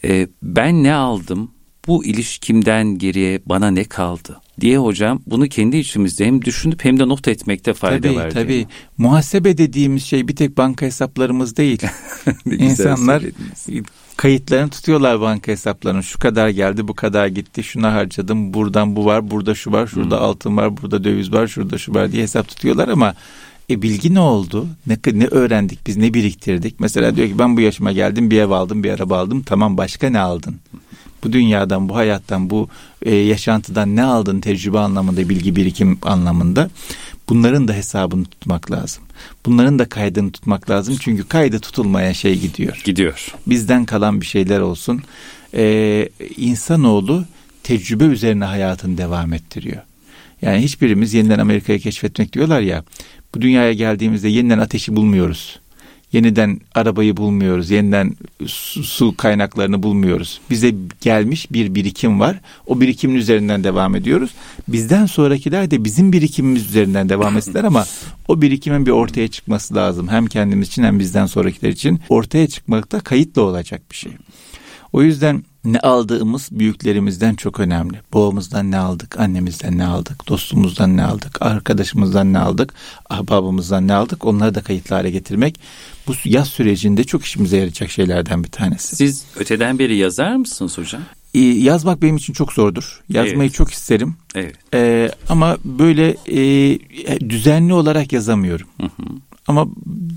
[0.03, 1.51] e, ben ne aldım,
[1.87, 7.07] bu ilişkimden geriye bana ne kaldı diye hocam bunu kendi içimizde hem düşünüp hem de
[7.07, 8.31] not etmekte fayda tabii, var.
[8.31, 11.81] Tabii muhasebe dediğimiz şey bir tek banka hesaplarımız değil.
[12.45, 13.23] İnsanlar
[14.17, 16.03] kayıtlarını tutuyorlar banka hesaplarını.
[16.03, 20.17] Şu kadar geldi, bu kadar gitti, şuna harcadım, buradan bu var, burada şu var, şurada
[20.17, 20.25] hmm.
[20.25, 23.15] altın var, burada döviz var, şurada şu var diye hesap tutuyorlar ama
[23.69, 24.67] e bilgi ne oldu?
[24.87, 26.79] Ne, ne öğrendik biz, ne biriktirdik?
[26.79, 29.43] Mesela diyor ki ben bu yaşıma geldim, bir ev aldım, bir araba aldım.
[29.43, 30.55] Tamam başka ne aldın?
[31.23, 32.69] Bu dünyadan, bu hayattan, bu
[33.01, 36.69] e, yaşantıdan ne aldın tecrübe anlamında, bilgi birikim anlamında?
[37.29, 39.03] Bunların da hesabını tutmak lazım.
[39.45, 40.95] Bunların da kaydını tutmak lazım.
[40.99, 42.81] Çünkü kaydı tutulmayan şey gidiyor.
[42.83, 43.33] Gidiyor.
[43.47, 45.01] Bizden kalan bir şeyler olsun.
[45.53, 47.25] Ee, insanoğlu
[47.63, 49.81] tecrübe üzerine hayatını devam ettiriyor.
[50.41, 52.83] Yani hiçbirimiz yeniden Amerika'yı keşfetmek diyorlar ya.
[53.35, 55.59] Bu dünyaya geldiğimizde yeniden ateşi bulmuyoruz.
[56.13, 57.71] Yeniden arabayı bulmuyoruz.
[57.71, 58.15] Yeniden
[58.47, 60.41] su, kaynaklarını bulmuyoruz.
[60.49, 62.39] Bize gelmiş bir birikim var.
[62.67, 64.31] O birikimin üzerinden devam ediyoruz.
[64.67, 67.85] Bizden sonrakiler de bizim birikimimiz üzerinden devam etsinler ama
[68.27, 70.07] o birikimin bir ortaya çıkması lazım.
[70.07, 74.11] Hem kendimiz için hem bizden sonrakiler için ortaya çıkmakta kayıtlı olacak bir şey.
[74.93, 77.97] O yüzden ne aldığımız büyüklerimizden çok önemli.
[78.13, 82.73] Babamızdan ne aldık, annemizden ne aldık, dostumuzdan ne aldık, arkadaşımızdan ne aldık,
[83.09, 85.59] ahbabımızdan ne aldık onları da kayıtlı hale getirmek
[86.07, 88.95] bu yaz sürecinde çok işimize yarayacak şeylerden bir tanesi.
[88.95, 91.01] Siz öteden beri yazar mısınız hocam?
[91.33, 93.01] Ee, yazmak benim için çok zordur.
[93.09, 93.53] Yazmayı evet.
[93.53, 94.15] çok isterim.
[94.35, 94.55] Evet.
[94.73, 98.67] Ee, ama böyle e, düzenli olarak yazamıyorum.
[98.81, 99.03] Hı hı.
[99.47, 99.67] Ama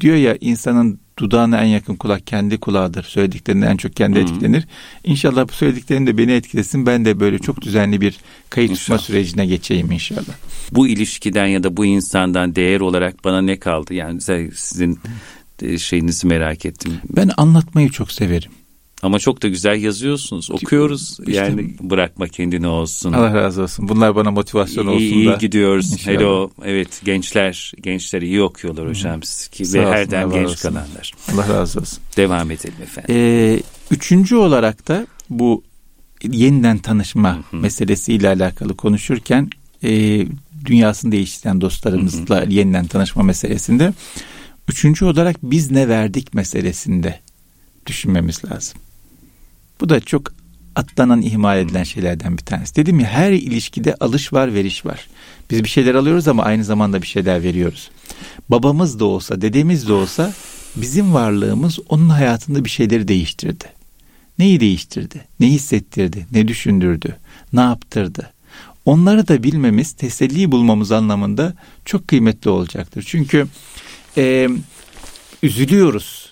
[0.01, 3.03] diyor ya insanın dudağına en yakın kulak kendi kulağıdır.
[3.03, 4.27] Söylediklerinden en çok kendi hmm.
[4.27, 4.67] etkilenir.
[5.05, 6.87] İnşallah bu söylediklerin de beni etkilesin.
[6.87, 8.19] Ben de böyle çok düzenli bir
[8.51, 10.35] kayıt tutma sürecine geçeyim inşallah.
[10.73, 13.95] Bu ilişkiden ya da bu insandan değer olarak bana ne kaldı?
[13.95, 14.21] Yani
[14.55, 14.99] sizin
[15.79, 16.93] şeyinizi merak ettim.
[17.17, 18.51] Ben anlatmayı çok severim.
[19.03, 20.51] Ama çok da güzel yazıyorsunuz.
[20.51, 21.19] Okuyoruz.
[21.21, 23.13] İşte, yani bırakma kendini olsun.
[23.13, 23.89] Allah razı olsun.
[23.89, 25.35] Bunlar bana motivasyon olsun iyi, da.
[25.35, 25.93] İyi gidiyoruz.
[25.93, 26.17] İnşallah.
[26.17, 26.51] Hello.
[26.65, 29.21] Evet gençler gençler iyi okuyorlar hocam.
[29.53, 30.69] Ki, ve her daim genç olsun.
[30.69, 31.13] kalanlar.
[31.33, 31.99] Allah razı olsun.
[32.17, 33.15] Devam edelim efendim.
[33.15, 35.63] Ee, üçüncü olarak da bu
[36.23, 37.57] yeniden tanışma Hı-hı.
[37.57, 39.51] meselesiyle alakalı konuşurken
[39.85, 40.23] e,
[40.65, 42.53] dünyasını değiştiren dostlarımızla Hı-hı.
[42.53, 43.93] yeniden tanışma meselesinde
[44.69, 47.21] üçüncü olarak biz ne verdik meselesinde
[47.87, 48.81] düşünmemiz lazım.
[49.81, 50.33] Bu da çok
[50.77, 52.77] atlanan, ihmal edilen şeylerden bir tanesi.
[52.77, 55.09] Dedim ya her ilişkide alış var, veriş var.
[55.51, 57.91] Biz bir şeyler alıyoruz ama aynı zamanda bir şeyler veriyoruz.
[58.49, 60.33] Babamız da olsa, dedemiz de olsa
[60.77, 63.65] bizim varlığımız onun hayatında bir şeyleri değiştirdi.
[64.39, 65.25] Neyi değiştirdi?
[65.41, 66.27] Ne hissettirdi?
[66.33, 67.17] Ne düşündürdü?
[67.53, 68.33] Ne yaptırdı?
[68.85, 73.05] Onları da bilmemiz, teselli bulmamız anlamında çok kıymetli olacaktır.
[73.07, 73.47] Çünkü
[74.17, 74.49] e,
[75.43, 76.26] üzülüyoruz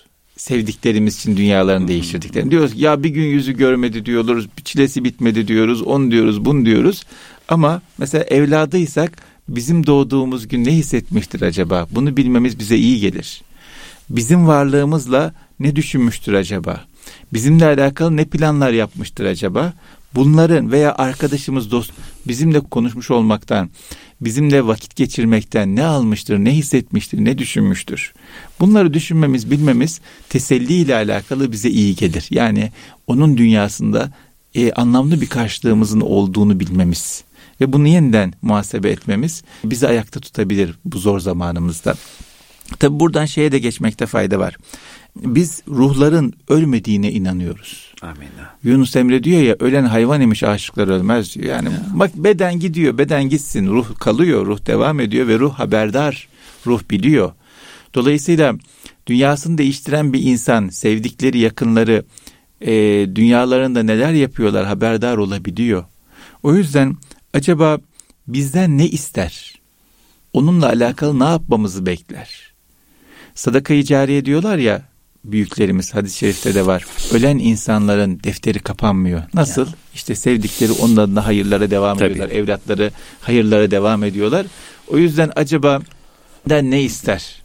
[0.45, 2.71] sevdiklerimiz için dünyalarını değiştirdiklerini diyoruz.
[2.75, 7.03] Ya bir gün yüzü görmedi diyoruz, çilesi bitmedi diyoruz, onu diyoruz, bunu diyoruz.
[7.47, 9.17] Ama mesela evladıysak
[9.49, 11.87] bizim doğduğumuz gün ne hissetmiştir acaba?
[11.91, 13.41] Bunu bilmemiz bize iyi gelir.
[14.09, 16.85] Bizim varlığımızla ne düşünmüştür acaba?
[17.33, 19.73] Bizimle alakalı ne planlar yapmıştır acaba?
[20.15, 21.91] Bunların veya arkadaşımız dost
[22.27, 23.69] bizimle konuşmuş olmaktan,
[24.21, 28.13] bizimle vakit geçirmekten ne almıştır, ne hissetmiştir, ne düşünmüştür?
[28.59, 32.27] Bunları düşünmemiz, bilmemiz teselli ile alakalı bize iyi gelir.
[32.29, 32.71] Yani
[33.07, 34.11] onun dünyasında
[34.55, 37.23] e, anlamlı bir karşılığımızın olduğunu bilmemiz
[37.61, 41.95] ve bunu yeniden muhasebe etmemiz bizi ayakta tutabilir bu zor zamanımızda.
[42.79, 44.57] Tabi buradan şeye de geçmekte fayda var.
[45.15, 47.93] Biz ruhların ölmediğine inanıyoruz.
[48.01, 48.27] Amin.
[48.63, 51.45] Yunus Emre diyor ya ölen hayvan imiş aşıklar ölmez diyor.
[51.45, 51.85] Yani ya.
[51.93, 56.27] bak beden gidiyor beden gitsin ruh kalıyor ruh devam ediyor ve ruh haberdar
[56.65, 57.31] ruh biliyor.
[57.93, 58.55] Dolayısıyla
[59.07, 62.05] dünyasını değiştiren bir insan sevdikleri yakınları
[62.61, 62.71] e,
[63.15, 65.83] dünyalarında neler yapıyorlar haberdar olabiliyor.
[66.43, 66.95] O yüzden
[67.33, 67.77] acaba
[68.27, 69.61] bizden ne ister?
[70.33, 72.53] Onunla alakalı ne yapmamızı bekler?
[73.35, 74.94] Sadakayı cariye diyorlar ya
[75.31, 76.85] büyüklerimiz hadis-i şerifte de var.
[77.13, 79.21] Ölen insanların defteri kapanmıyor.
[79.33, 79.65] Nasıl?
[79.65, 79.73] Ya.
[79.93, 82.11] İşte sevdikleri onun adına hayırlara devam Tabii.
[82.11, 82.35] ediyorlar.
[82.35, 84.45] Evlatları hayırlara devam ediyorlar.
[84.87, 85.81] O yüzden acaba
[86.49, 87.41] da ne ister?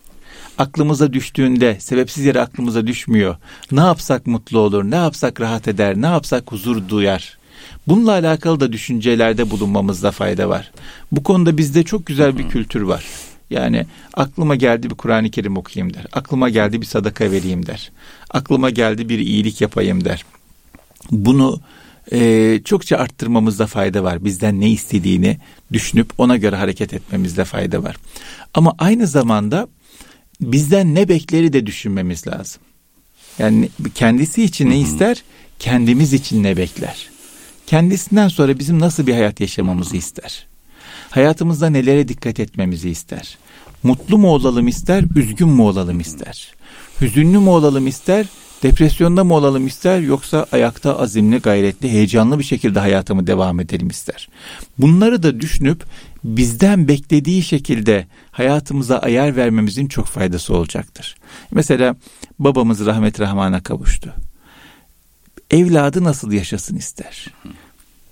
[0.59, 3.37] Aklımıza düştüğünde sebepsiz yere aklımıza düşmüyor.
[3.73, 4.85] Ne yapsak mutlu olur?
[4.85, 5.97] Ne yapsak rahat eder?
[5.97, 7.39] Ne yapsak huzur duyar?
[7.89, 10.71] Bununla alakalı da düşüncelerde bulunmamızda fayda var.
[11.13, 13.05] Bu konuda bizde çok güzel bir kültür var.
[13.51, 16.07] Yani aklıma geldi bir Kur'an-ı Kerim okuyayım der.
[16.13, 17.93] Aklıma geldi bir sadaka vereyim der.
[18.31, 20.25] Aklıma geldi bir iyilik yapayım der.
[21.11, 21.61] Bunu
[22.13, 24.25] e, çokça arttırmamızda fayda var.
[24.25, 25.39] Bizden ne istediğini
[25.73, 27.97] düşünüp ona göre hareket etmemizde fayda var.
[28.55, 29.69] Ama aynı zamanda
[30.41, 32.63] bizden ne bekleri de düşünmemiz lazım.
[33.39, 35.23] Yani kendisi için ne ister,
[35.59, 37.11] kendimiz için ne bekler.
[37.67, 40.50] Kendisinden sonra bizim nasıl bir hayat yaşamamızı ister.
[41.11, 43.39] Hayatımızda nelere dikkat etmemizi ister.
[43.83, 46.55] Mutlu mu olalım ister, üzgün mü olalım ister.
[47.01, 48.27] Hüzünlü mü olalım ister,
[48.63, 54.29] depresyonda mı olalım ister yoksa ayakta azimli, gayretli, heyecanlı bir şekilde hayatımı devam edelim ister.
[54.79, 55.85] Bunları da düşünüp
[56.25, 61.17] bizden beklediği şekilde hayatımıza ayar vermemizin çok faydası olacaktır.
[61.51, 61.97] Mesela
[62.39, 64.15] babamız rahmet rahmana kavuştu.
[65.51, 67.27] Evladı nasıl yaşasın ister?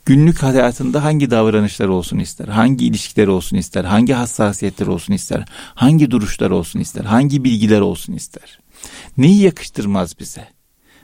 [0.08, 5.44] Günlük hayatında hangi davranışlar olsun ister, hangi ilişkiler olsun ister, hangi hassasiyetler olsun ister,
[5.74, 8.58] hangi duruşlar olsun ister, hangi bilgiler olsun ister.
[9.16, 10.48] Neyi yakıştırmaz bize?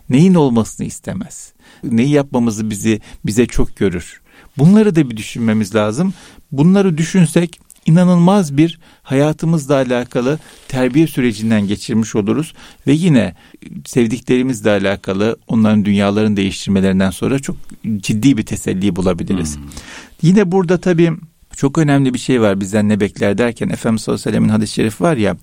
[0.08, 1.52] Neyin olmasını istemez?
[1.84, 4.22] Neyi yapmamızı bizi bize çok görür.
[4.58, 6.14] Bunları da bir düşünmemiz lazım.
[6.52, 12.54] Bunları düşünsek inanılmaz bir hayatımızla alakalı terbiye sürecinden geçirmiş oluruz
[12.86, 13.34] ve yine
[13.86, 17.56] sevdiklerimizle alakalı onların dünyalarını değiştirmelerinden sonra çok
[17.96, 19.56] ciddi bir teselli bulabiliriz.
[19.56, 19.62] Hmm.
[20.22, 21.12] Yine burada tabii
[21.56, 24.74] çok önemli bir şey var bizden ne bekler derken Efendimiz sallallahu aleyhi ve sellem'in hadis-i
[24.74, 25.36] şerifi var ya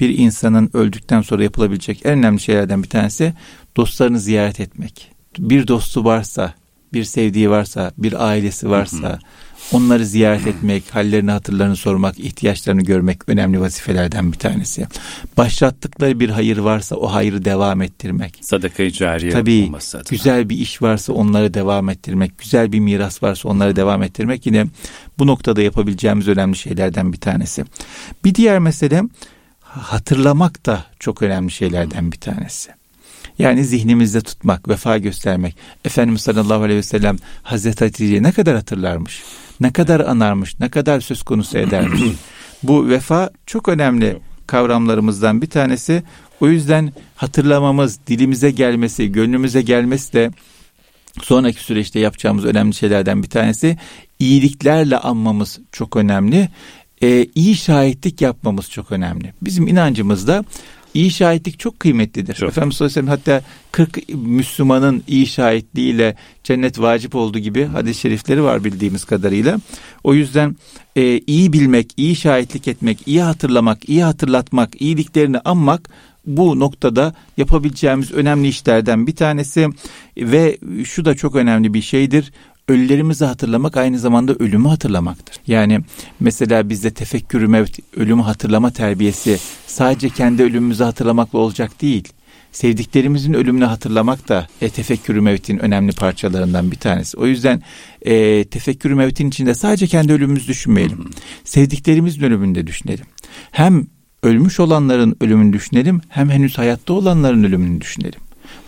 [0.00, 3.34] bir insanın öldükten sonra yapılabilecek en önemli şeylerden bir tanesi
[3.76, 5.12] dostlarını ziyaret etmek.
[5.38, 6.54] Bir dostu varsa,
[6.92, 9.18] bir sevdiği varsa, bir ailesi varsa
[9.72, 14.86] onları ziyaret etmek, hallerini hatırlarını sormak, ihtiyaçlarını görmek önemli vazifelerden bir tanesi.
[15.36, 18.38] Başlattıkları bir hayır varsa o hayrı devam ettirmek.
[18.40, 20.08] Sadaka-i cariye Tabii, olması adına.
[20.10, 24.66] güzel bir iş varsa onları devam ettirmek, güzel bir miras varsa onları devam ettirmek yine
[25.18, 27.64] bu noktada yapabileceğimiz önemli şeylerden bir tanesi.
[28.24, 29.02] Bir diğer mesele
[29.62, 32.70] hatırlamak da çok önemli şeylerden bir tanesi.
[33.38, 35.56] Yani zihnimizde tutmak, vefa göstermek.
[35.84, 39.22] Efendimiz sallallahu aleyhi ve sellem Hazreti Hatice'yi ne kadar hatırlarmış,
[39.60, 42.02] ne kadar anarmış, ne kadar söz konusu edermiş.
[42.62, 46.02] Bu vefa çok önemli kavramlarımızdan bir tanesi.
[46.40, 50.30] O yüzden hatırlamamız, dilimize gelmesi, gönlümüze gelmesi de
[51.22, 53.76] sonraki süreçte yapacağımız önemli şeylerden bir tanesi.
[54.18, 56.48] İyiliklerle anmamız çok önemli
[57.02, 59.32] e, iyi şahitlik yapmamız çok önemli.
[59.42, 60.44] Bizim inancımızda
[60.98, 62.34] iyi şahitlik çok kıymetlidir.
[62.34, 62.48] Çok.
[62.48, 68.00] Efendimiz sallallahu aleyhi ve sellem hatta 40 Müslümanın iyi şahitliğiyle cennet vacip olduğu gibi hadis-i
[68.00, 69.58] şerifleri var bildiğimiz kadarıyla.
[70.04, 70.56] O yüzden
[70.96, 75.90] e, iyi bilmek, iyi şahitlik etmek, iyi hatırlamak, iyi hatırlatmak, iyiliklerini anmak
[76.26, 79.68] bu noktada yapabileceğimiz önemli işlerden bir tanesi
[80.16, 82.32] ve şu da çok önemli bir şeydir
[82.68, 85.36] ölülerimizi hatırlamak aynı zamanda ölümü hatırlamaktır.
[85.46, 85.80] Yani
[86.20, 92.08] mesela bizde tefekkürü mevt, ölümü hatırlama terbiyesi sadece kendi ölümümüzü hatırlamakla olacak değil.
[92.52, 97.16] Sevdiklerimizin ölümünü hatırlamak da e, tefekkürü mevtin önemli parçalarından bir tanesi.
[97.16, 97.62] O yüzden
[98.02, 101.10] e, tefekkürü mevtin içinde sadece kendi ölümümüzü düşünmeyelim.
[101.44, 103.06] Sevdiklerimizin ölümünü de düşünelim.
[103.50, 103.86] Hem
[104.22, 108.20] ölmüş olanların ölümünü düşünelim hem henüz hayatta olanların ölümünü düşünelim.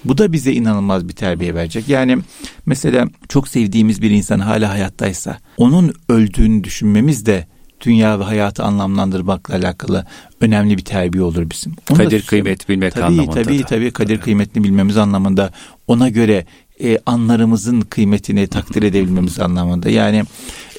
[0.04, 1.88] Bu da bize inanılmaz bir terbiye verecek.
[1.88, 2.18] Yani
[2.66, 7.46] mesela çok sevdiğimiz bir insan hala hayattaysa onun öldüğünü düşünmemiz de
[7.80, 10.06] dünya ve hayatı anlamlandırmakla alakalı
[10.40, 11.72] önemli bir terbiye olur bizim.
[11.90, 13.42] Onu kadir kıymet bilmek tabii, anlamında.
[13.42, 13.66] Tabii da.
[13.66, 14.24] tabii kadir tabii.
[14.24, 15.52] kıymetini bilmemiz anlamında
[15.86, 16.46] ona göre
[16.82, 19.90] e, anlarımızın kıymetini takdir edebilmemiz anlamında.
[19.90, 20.24] Yani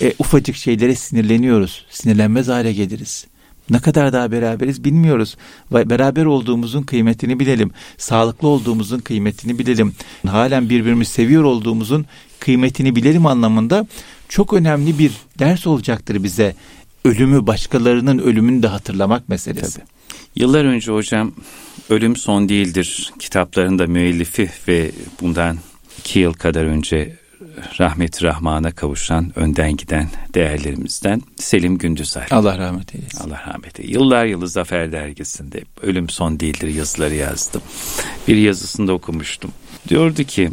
[0.02, 1.86] e, ufacık şeylere sinirleniyoruz.
[1.90, 3.26] Sinirlenmez hale geliriz.
[3.70, 5.38] Ne kadar daha beraberiz bilmiyoruz.
[5.72, 7.72] Beraber olduğumuzun kıymetini bilelim.
[7.98, 9.94] Sağlıklı olduğumuzun kıymetini bilelim.
[10.28, 12.06] Halen birbirimizi seviyor olduğumuzun
[12.40, 13.88] kıymetini bilelim anlamında
[14.30, 16.56] çok önemli bir ders olacaktır bize.
[17.06, 19.74] Ölümü, başkalarının ölümünü de hatırlamak meselesi.
[19.80, 19.86] Tabii.
[20.36, 21.32] Yıllar önce hocam
[21.90, 25.58] Ölüm Son Değildir kitaplarında müellifi ve bundan
[26.00, 27.18] iki yıl kadar önce
[27.80, 32.28] rahmet rahmana kavuşan, önden giden değerlerimizden Selim Gündüzar.
[32.32, 33.20] Allah rahmet eylesin.
[33.20, 34.00] Allah rahmet eylesin.
[34.00, 37.62] Yıllar yılı Zafer Dergisi'nde Ölüm Son Değildir yazıları yazdım.
[38.28, 39.52] Bir yazısında okumuştum.
[39.88, 40.52] Diyordu ki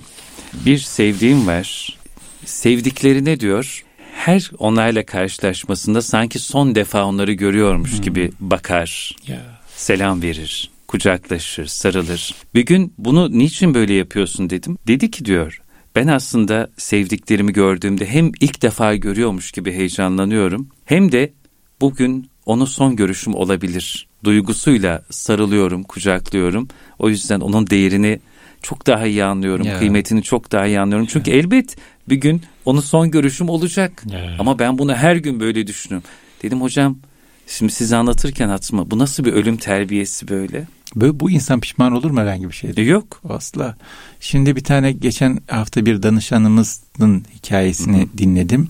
[0.67, 1.99] bir sevdiğim var.
[2.45, 8.01] Sevdiklerine diyor her onlarla karşılaşmasında sanki son defa onları görüyormuş hmm.
[8.01, 9.17] gibi bakar.
[9.27, 9.41] Yeah.
[9.77, 12.35] Selam verir kucaklaşır, sarılır.
[12.55, 14.79] Bir gün bunu niçin böyle yapıyorsun dedim.
[14.87, 15.61] Dedi ki diyor,
[15.99, 21.33] ben aslında sevdiklerimi gördüğümde hem ilk defa görüyormuş gibi heyecanlanıyorum hem de
[21.81, 26.69] bugün onu son görüşüm olabilir duygusuyla sarılıyorum, kucaklıyorum.
[26.99, 28.21] O yüzden onun değerini
[28.63, 29.79] çok daha iyi anlıyorum, yeah.
[29.79, 31.07] kıymetini çok daha iyi anlıyorum.
[31.11, 31.45] Çünkü yeah.
[31.45, 31.77] elbet
[32.09, 34.05] bir gün onu son görüşüm olacak.
[34.11, 34.41] Yeah.
[34.41, 36.09] Ama ben bunu her gün böyle düşünüyorum.
[36.43, 36.99] Dedim hocam
[37.47, 40.67] şimdi size anlatırken Atma bu nasıl bir ölüm terbiyesi böyle?
[40.97, 42.83] Böyle bu insan pişman olur mu herhangi bir şeyde?
[42.83, 43.21] Yok.
[43.29, 43.77] Asla.
[44.21, 48.19] Şimdi bir tane geçen hafta bir danışanımızın hikayesini Hı-hı.
[48.19, 48.69] dinledim.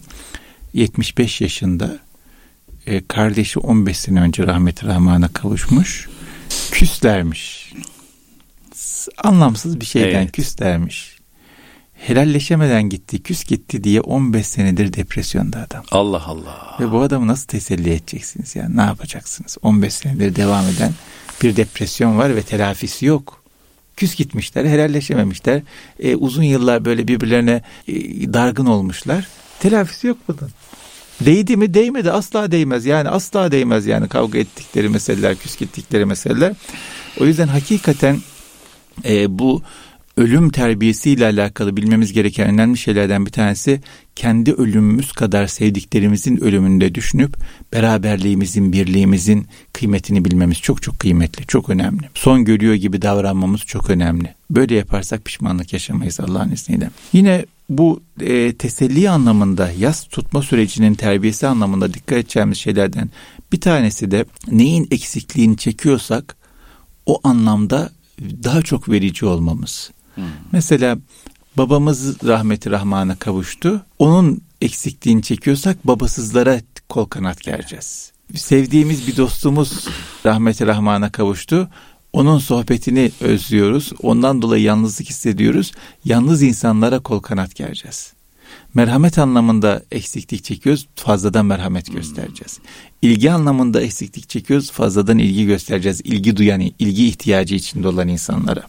[0.73, 1.99] 75 yaşında
[2.87, 6.09] e, kardeşi 15 sene önce rahmeti rahmana kavuşmuş.
[6.71, 7.73] Küslermiş.
[9.25, 10.33] Anlamsız bir şeyden evet.
[10.33, 11.19] küslermiş.
[11.95, 15.85] Helalleşemeden gitti, küs gitti diye 15 senedir depresyonda adam.
[15.91, 16.77] Allah Allah.
[16.81, 19.59] Ve bu adamı nasıl teselli edeceksiniz yani ne yapacaksınız?
[19.63, 20.93] 15 senedir devam eden
[21.43, 23.43] bir depresyon var ve telafisi yok.
[23.97, 25.63] Küs gitmişler, helalleşememişler.
[26.01, 27.95] E, uzun yıllar böyle birbirlerine e,
[28.33, 29.29] dargın olmuşlar.
[29.61, 30.51] Telafisi yok bunun.
[31.21, 36.53] Değdi mi değmedi asla değmez yani asla değmez yani kavga ettikleri meseleler küs gittikleri meseleler.
[37.21, 38.19] O yüzden hakikaten
[39.05, 39.63] e, bu
[40.17, 43.81] ölüm terbiyesiyle alakalı bilmemiz gereken önemli şeylerden bir tanesi
[44.19, 47.37] kendi ölümümüz kadar sevdiklerimizin ölümünde düşünüp
[47.73, 52.03] beraberliğimizin, birliğimizin kıymetini bilmemiz çok çok kıymetli, çok önemli.
[52.15, 54.35] Son görüyor gibi davranmamız çok önemli.
[54.51, 56.91] Böyle yaparsak pişmanlık yaşamayız Allah'ın izniyle.
[57.13, 63.11] Yine bu e, teselli anlamında yas tutma sürecinin terbiyesi anlamında dikkat edeceğimiz şeylerden
[63.53, 66.37] bir tanesi de neyin eksikliğini çekiyorsak
[67.07, 69.91] o anlamda daha çok verici olmamız.
[70.15, 70.25] Hmm.
[70.53, 70.99] Mesela
[71.59, 73.83] babamız rahmeti rahmana kavuştu.
[73.99, 78.13] Onun eksikliğini çekiyorsak babasızlara kol kanat gereceğiz.
[78.35, 79.89] Sevdiğimiz bir dostumuz
[80.27, 81.69] rahmeti rahmana kavuştu.
[82.13, 83.93] Onun sohbetini özlüyoruz.
[84.03, 85.73] Ondan dolayı yalnızlık hissediyoruz.
[86.05, 88.13] Yalnız insanlara kol kanat gereceğiz.
[88.75, 92.59] Merhamet anlamında eksiklik çekiyoruz, fazladan merhamet göstereceğiz.
[93.03, 96.01] İlgi anlamında eksiklik çekiyoruz, fazladan ilgi göstereceğiz.
[96.05, 98.63] İlgi duyan, ilgi ihtiyacı içinde olan insanlara.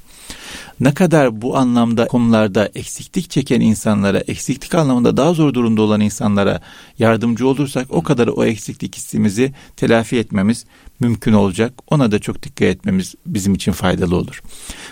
[0.80, 6.62] Ne kadar bu anlamda konularda eksiklik çeken insanlara, eksiklik anlamında daha zor durumda olan insanlara
[7.00, 10.66] yardımcı olursak o kadar o eksiklik hissimizi telafi etmemiz
[11.00, 11.74] mümkün olacak.
[11.88, 14.42] Ona da çok dikkat etmemiz bizim için faydalı olur.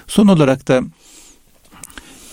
[0.07, 0.81] Son olarak da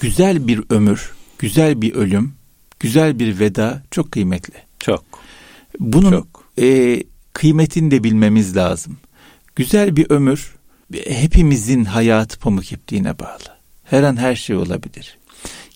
[0.00, 2.34] güzel bir ömür, güzel bir ölüm,
[2.80, 4.54] güzel bir veda çok kıymetli.
[4.80, 5.04] Çok.
[5.80, 6.44] Bunun çok.
[6.60, 8.96] E, kıymetini de bilmemiz lazım.
[9.56, 10.54] Güzel bir ömür
[11.08, 13.54] hepimizin hayatı pamuk ipliğine bağlı.
[13.84, 15.18] Her an her şey olabilir.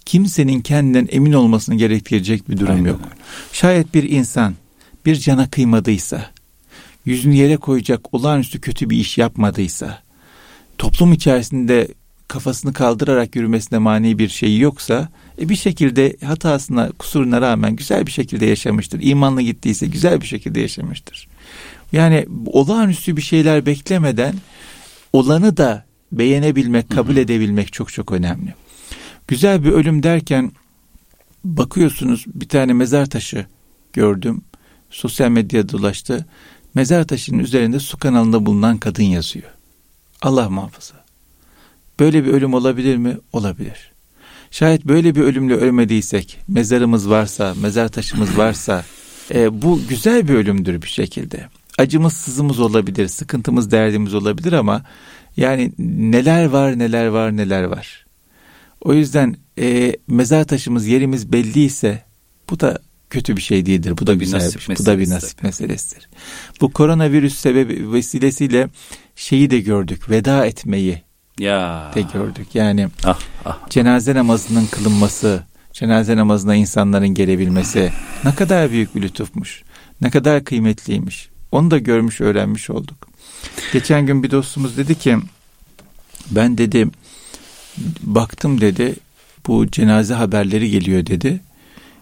[0.05, 2.89] Kimsenin kendinden emin olmasını gerektirecek bir durum Aynen.
[2.89, 3.01] yok.
[3.53, 4.55] Şayet bir insan
[5.07, 6.31] bir cana kıymadıysa,
[7.05, 10.03] yüzünü yere koyacak olağanüstü kötü bir iş yapmadıysa,
[10.79, 11.89] toplum içerisinde
[12.29, 15.09] kafasını kaldırarak yürümesine mani bir şeyi yoksa
[15.41, 19.01] e bir şekilde hatasına, kusuruna rağmen güzel bir şekilde yaşamıştır.
[19.03, 21.29] İmanla gittiyse güzel bir şekilde yaşamıştır.
[21.93, 24.35] Yani olağanüstü bir şeyler beklemeden
[25.13, 28.55] olanı da beğenebilmek, kabul edebilmek çok çok önemli.
[29.29, 30.53] Güzel bir ölüm derken
[31.45, 33.47] bakıyorsunuz bir tane mezar taşı
[33.93, 34.43] gördüm.
[34.91, 36.27] Sosyal medyada dolaştı.
[36.75, 39.51] Mezar taşının üzerinde su kanalında bulunan kadın yazıyor.
[40.23, 41.05] Allah muhafaza.
[42.01, 43.19] Böyle bir ölüm olabilir mi?
[43.33, 43.93] Olabilir.
[44.51, 48.85] Şayet böyle bir ölümle ölmediysek, mezarımız varsa, mezar taşımız varsa,
[49.35, 51.49] e, bu güzel bir ölümdür bir şekilde.
[51.79, 54.83] Acımız, sızımız olabilir, sıkıntımız, derdimiz olabilir ama
[55.37, 58.07] yani neler var, neler var, neler var.
[58.81, 62.03] O yüzden e, mezar taşımız, yerimiz belliyse
[62.51, 62.79] bu da
[63.11, 63.99] kötü bir şey değildir.
[63.99, 64.79] Bu da bir nasip.
[64.79, 66.09] Bu da bir nasip meselesidir.
[66.61, 68.69] Bu koronavirüs sebebi vesilesiyle
[69.17, 70.11] şeyi de gördük.
[70.11, 71.03] Veda etmeyi
[71.39, 71.93] ya.
[71.95, 72.55] de gördük.
[72.55, 73.71] Yani ah, ah.
[73.71, 77.93] cenaze namazının kılınması, cenaze namazına insanların gelebilmesi
[78.25, 79.63] ne kadar büyük bir lütufmuş.
[80.01, 81.29] Ne kadar kıymetliymiş.
[81.53, 83.09] Onu da görmüş, öğrenmiş olduk.
[83.73, 85.19] Geçen gün bir dostumuz dedi ki
[86.31, 86.89] ben dedi
[88.01, 88.95] baktım dedi
[89.47, 91.41] bu cenaze haberleri geliyor dedi.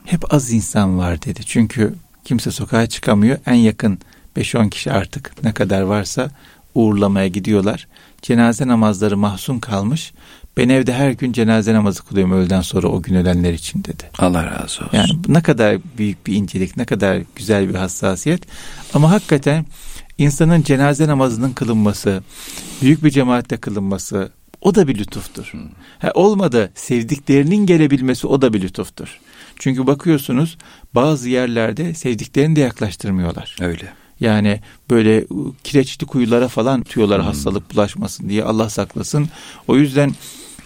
[0.04, 1.40] Hep az insan var dedi.
[1.46, 3.38] Çünkü kimse sokağa çıkamıyor.
[3.46, 3.98] En yakın
[4.36, 6.30] 5-10 kişi artık ne kadar varsa
[6.74, 7.88] uğurlamaya gidiyorlar.
[8.22, 10.12] Cenaze namazları mahzun kalmış.
[10.56, 14.10] Ben evde her gün cenaze namazı kılıyorum öğleden sonra o gün ölenler için dedi.
[14.18, 14.88] Allah razı olsun.
[14.92, 18.42] Yani ne kadar büyük bir incelik, ne kadar güzel bir hassasiyet.
[18.94, 19.66] Ama hakikaten
[20.18, 22.22] insanın cenaze namazının kılınması,
[22.82, 25.44] büyük bir cemaatte kılınması o da bir lütuftur.
[25.44, 25.60] Hmm.
[25.98, 29.20] Ha, olmadı sevdiklerinin gelebilmesi o da bir lütuftur.
[29.58, 30.58] Çünkü bakıyorsunuz
[30.94, 33.56] bazı yerlerde sevdiklerini de yaklaştırmıyorlar.
[33.60, 33.92] Öyle.
[34.20, 35.26] Yani böyle
[35.64, 37.26] kireçli kuyulara falan tutuyorlar hmm.
[37.26, 39.28] hastalık bulaşmasın diye Allah saklasın.
[39.68, 40.12] O yüzden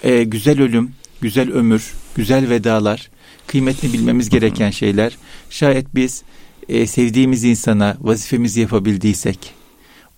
[0.02, 3.10] e, güzel ölüm, güzel ömür, güzel vedalar,
[3.46, 5.16] kıymetini bilmemiz gereken şeyler.
[5.50, 6.22] Şayet biz
[6.68, 9.54] e, sevdiğimiz insana vazifemizi yapabildiysek,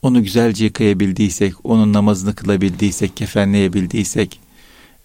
[0.03, 4.41] onu güzelce yıkayabildiysek, onun namazını kılabildiysek, kefenleyebildiysek,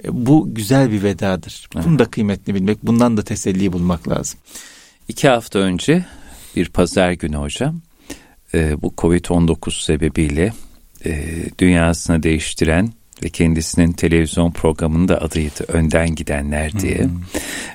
[0.03, 1.69] e, bu güzel bir vedadır.
[1.73, 4.39] Bunun da kıymetini bilmek, bundan da teselli bulmak lazım.
[5.07, 6.05] İki hafta önce
[6.55, 7.81] bir pazar günü hocam,
[8.53, 10.53] e, bu Covid-19 sebebiyle
[11.05, 16.99] e, dünyasını değiştiren ve kendisinin televizyon programında adıydı Önden Gidenler diye.
[16.99, 17.21] Hmm.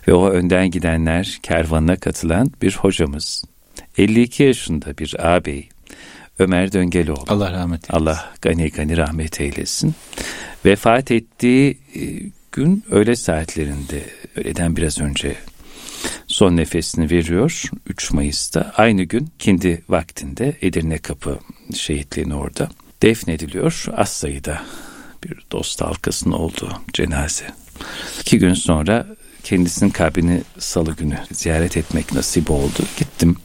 [0.08, 3.44] Ve o önden gidenler kervanına katılan bir hocamız.
[3.98, 5.68] 52 yaşında bir ağabey
[6.38, 7.24] Ömer Döngeloğlu.
[7.28, 7.94] Allah rahmet eylesin.
[7.96, 9.94] Allah gani gani rahmet eylesin.
[10.64, 12.00] Vefat ettiği e,
[12.52, 14.02] gün öğle saatlerinde,
[14.36, 15.36] öğleden biraz önce
[16.26, 18.72] son nefesini veriyor 3 Mayıs'ta.
[18.76, 21.38] Aynı gün kendi vaktinde Edirne Kapı
[21.74, 22.68] şehitliğine orada
[23.02, 23.84] defnediliyor.
[23.96, 24.62] Az sayıda
[25.24, 27.44] bir dost halkasının olduğu cenaze.
[28.20, 29.06] İki gün sonra
[29.42, 32.82] kendisinin kabrini salı günü ziyaret etmek nasip oldu.
[32.98, 33.36] Gittim.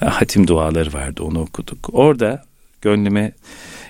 [0.00, 1.88] Hatim duaları vardı onu okuduk.
[1.92, 2.44] Orada
[2.80, 3.32] gönlüme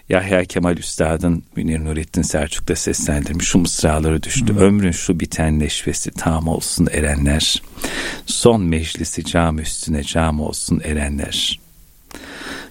[0.09, 4.55] Yahya Kemal Üstad'ın Münir Nurettin Selçuk'ta seslendirmiş şu mısraları düştü.
[4.55, 4.59] Hı.
[4.59, 7.63] Ömrün şu biten neşvesi tam olsun erenler.
[8.27, 11.61] Son meclisi cam üstüne cam olsun erenler.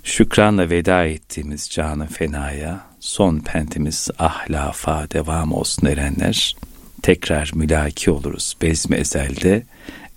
[0.03, 6.55] Şükranla veda ettiğimiz canı fenaya, son pentimiz ahlafa devam olsun erenler.
[7.01, 9.63] Tekrar mülaki oluruz bezmi ezelde,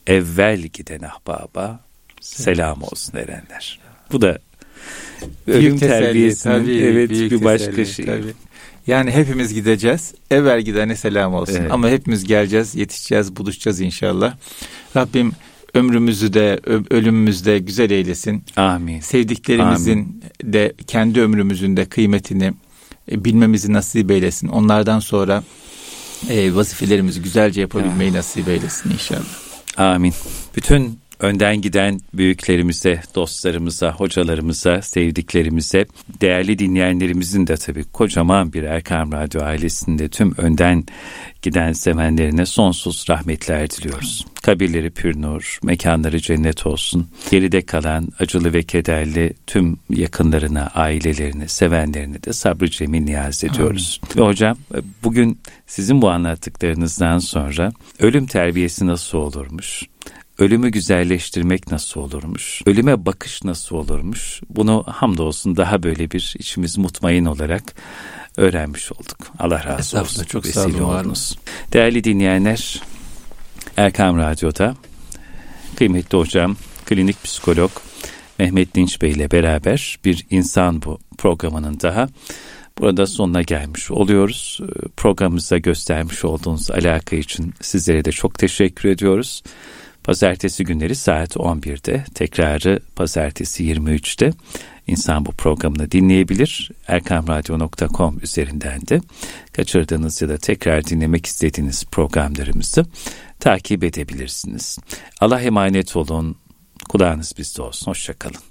[0.07, 1.80] evvel giden ahbaba
[2.20, 3.80] selam olsun erenler.
[4.12, 4.39] Bu da
[5.47, 8.07] ölüm terbiyesinin tabii, evet bir başka teselli, şey.
[8.07, 8.32] Tabii.
[8.86, 10.14] Yani hepimiz gideceğiz.
[10.30, 11.57] Evvel gidene selam olsun.
[11.61, 11.72] Evet.
[11.72, 14.36] Ama hepimiz geleceğiz, yetişeceğiz, buluşacağız inşallah.
[14.97, 15.32] Rabbim
[15.74, 16.61] ömrümüzü de
[16.91, 18.45] ölümümüzü de güzel eylesin.
[18.57, 19.01] Amin.
[19.01, 20.22] Sevdiklerimizin Amin.
[20.45, 22.53] de kendi ömrümüzün de kıymetini
[23.11, 24.49] e, bilmemizi nasip eylesin.
[24.49, 25.43] Onlardan sonra
[26.31, 29.25] e, vazifelerimizi güzelce yapabilmeyi nasip eylesin inşallah.
[29.77, 30.15] Amin.
[30.57, 35.87] Bütün önden giden büyüklerimize, dostlarımıza, hocalarımıza, sevdiklerimize,
[36.21, 40.85] değerli dinleyenlerimizin de tabii kocaman bir Erkam Radyo ailesinde tüm önden
[41.43, 44.27] giden sevenlerine sonsuz rahmetler diliyoruz.
[44.49, 47.09] Kabirleri pür nur, mekanları cennet olsun.
[47.31, 54.01] Geride kalan acılı ve kederli tüm yakınlarına, ailelerine, sevenlerine de sabrı cemil niyaz ediyoruz.
[54.03, 54.17] Amin.
[54.17, 54.57] Ve hocam
[55.05, 59.83] bugün sizin bu anlattıklarınızdan sonra ölüm terbiyesi nasıl olurmuş?
[60.39, 62.63] ölümü güzelleştirmek nasıl olurmuş?
[62.67, 64.41] Ölüme bakış nasıl olurmuş?
[64.51, 67.63] Bunu hamdolsun daha böyle bir içimiz mutmain olarak
[68.37, 69.19] öğrenmiş olduk.
[69.39, 70.25] Allah razı olsun.
[70.25, 71.15] Çok sağ olun.
[71.73, 72.83] Değerli dinleyenler,
[73.79, 74.74] Erkam Radyo'da
[75.76, 76.57] kıymetli hocam,
[76.87, 77.70] klinik psikolog
[78.39, 82.09] Mehmet Dinç Bey ile beraber bir insan bu programının daha
[82.79, 84.61] burada sonuna gelmiş oluyoruz.
[84.97, 89.43] Programımıza göstermiş olduğunuz alaka için sizlere de çok teşekkür ediyoruz.
[90.05, 94.31] Pazartesi günleri saat 11'de, tekrarı pazartesi 23'te
[94.87, 96.70] insan bu programını dinleyebilir.
[96.87, 99.01] erkamradyo.com üzerinden de
[99.53, 102.87] kaçırdığınız ya da tekrar dinlemek istediğiniz programlarımızı
[103.41, 104.78] takip edebilirsiniz.
[105.20, 106.36] Allah emanet olun.
[106.89, 107.86] Kulağınız bizde olsun.
[107.86, 108.48] Hoşçakalın.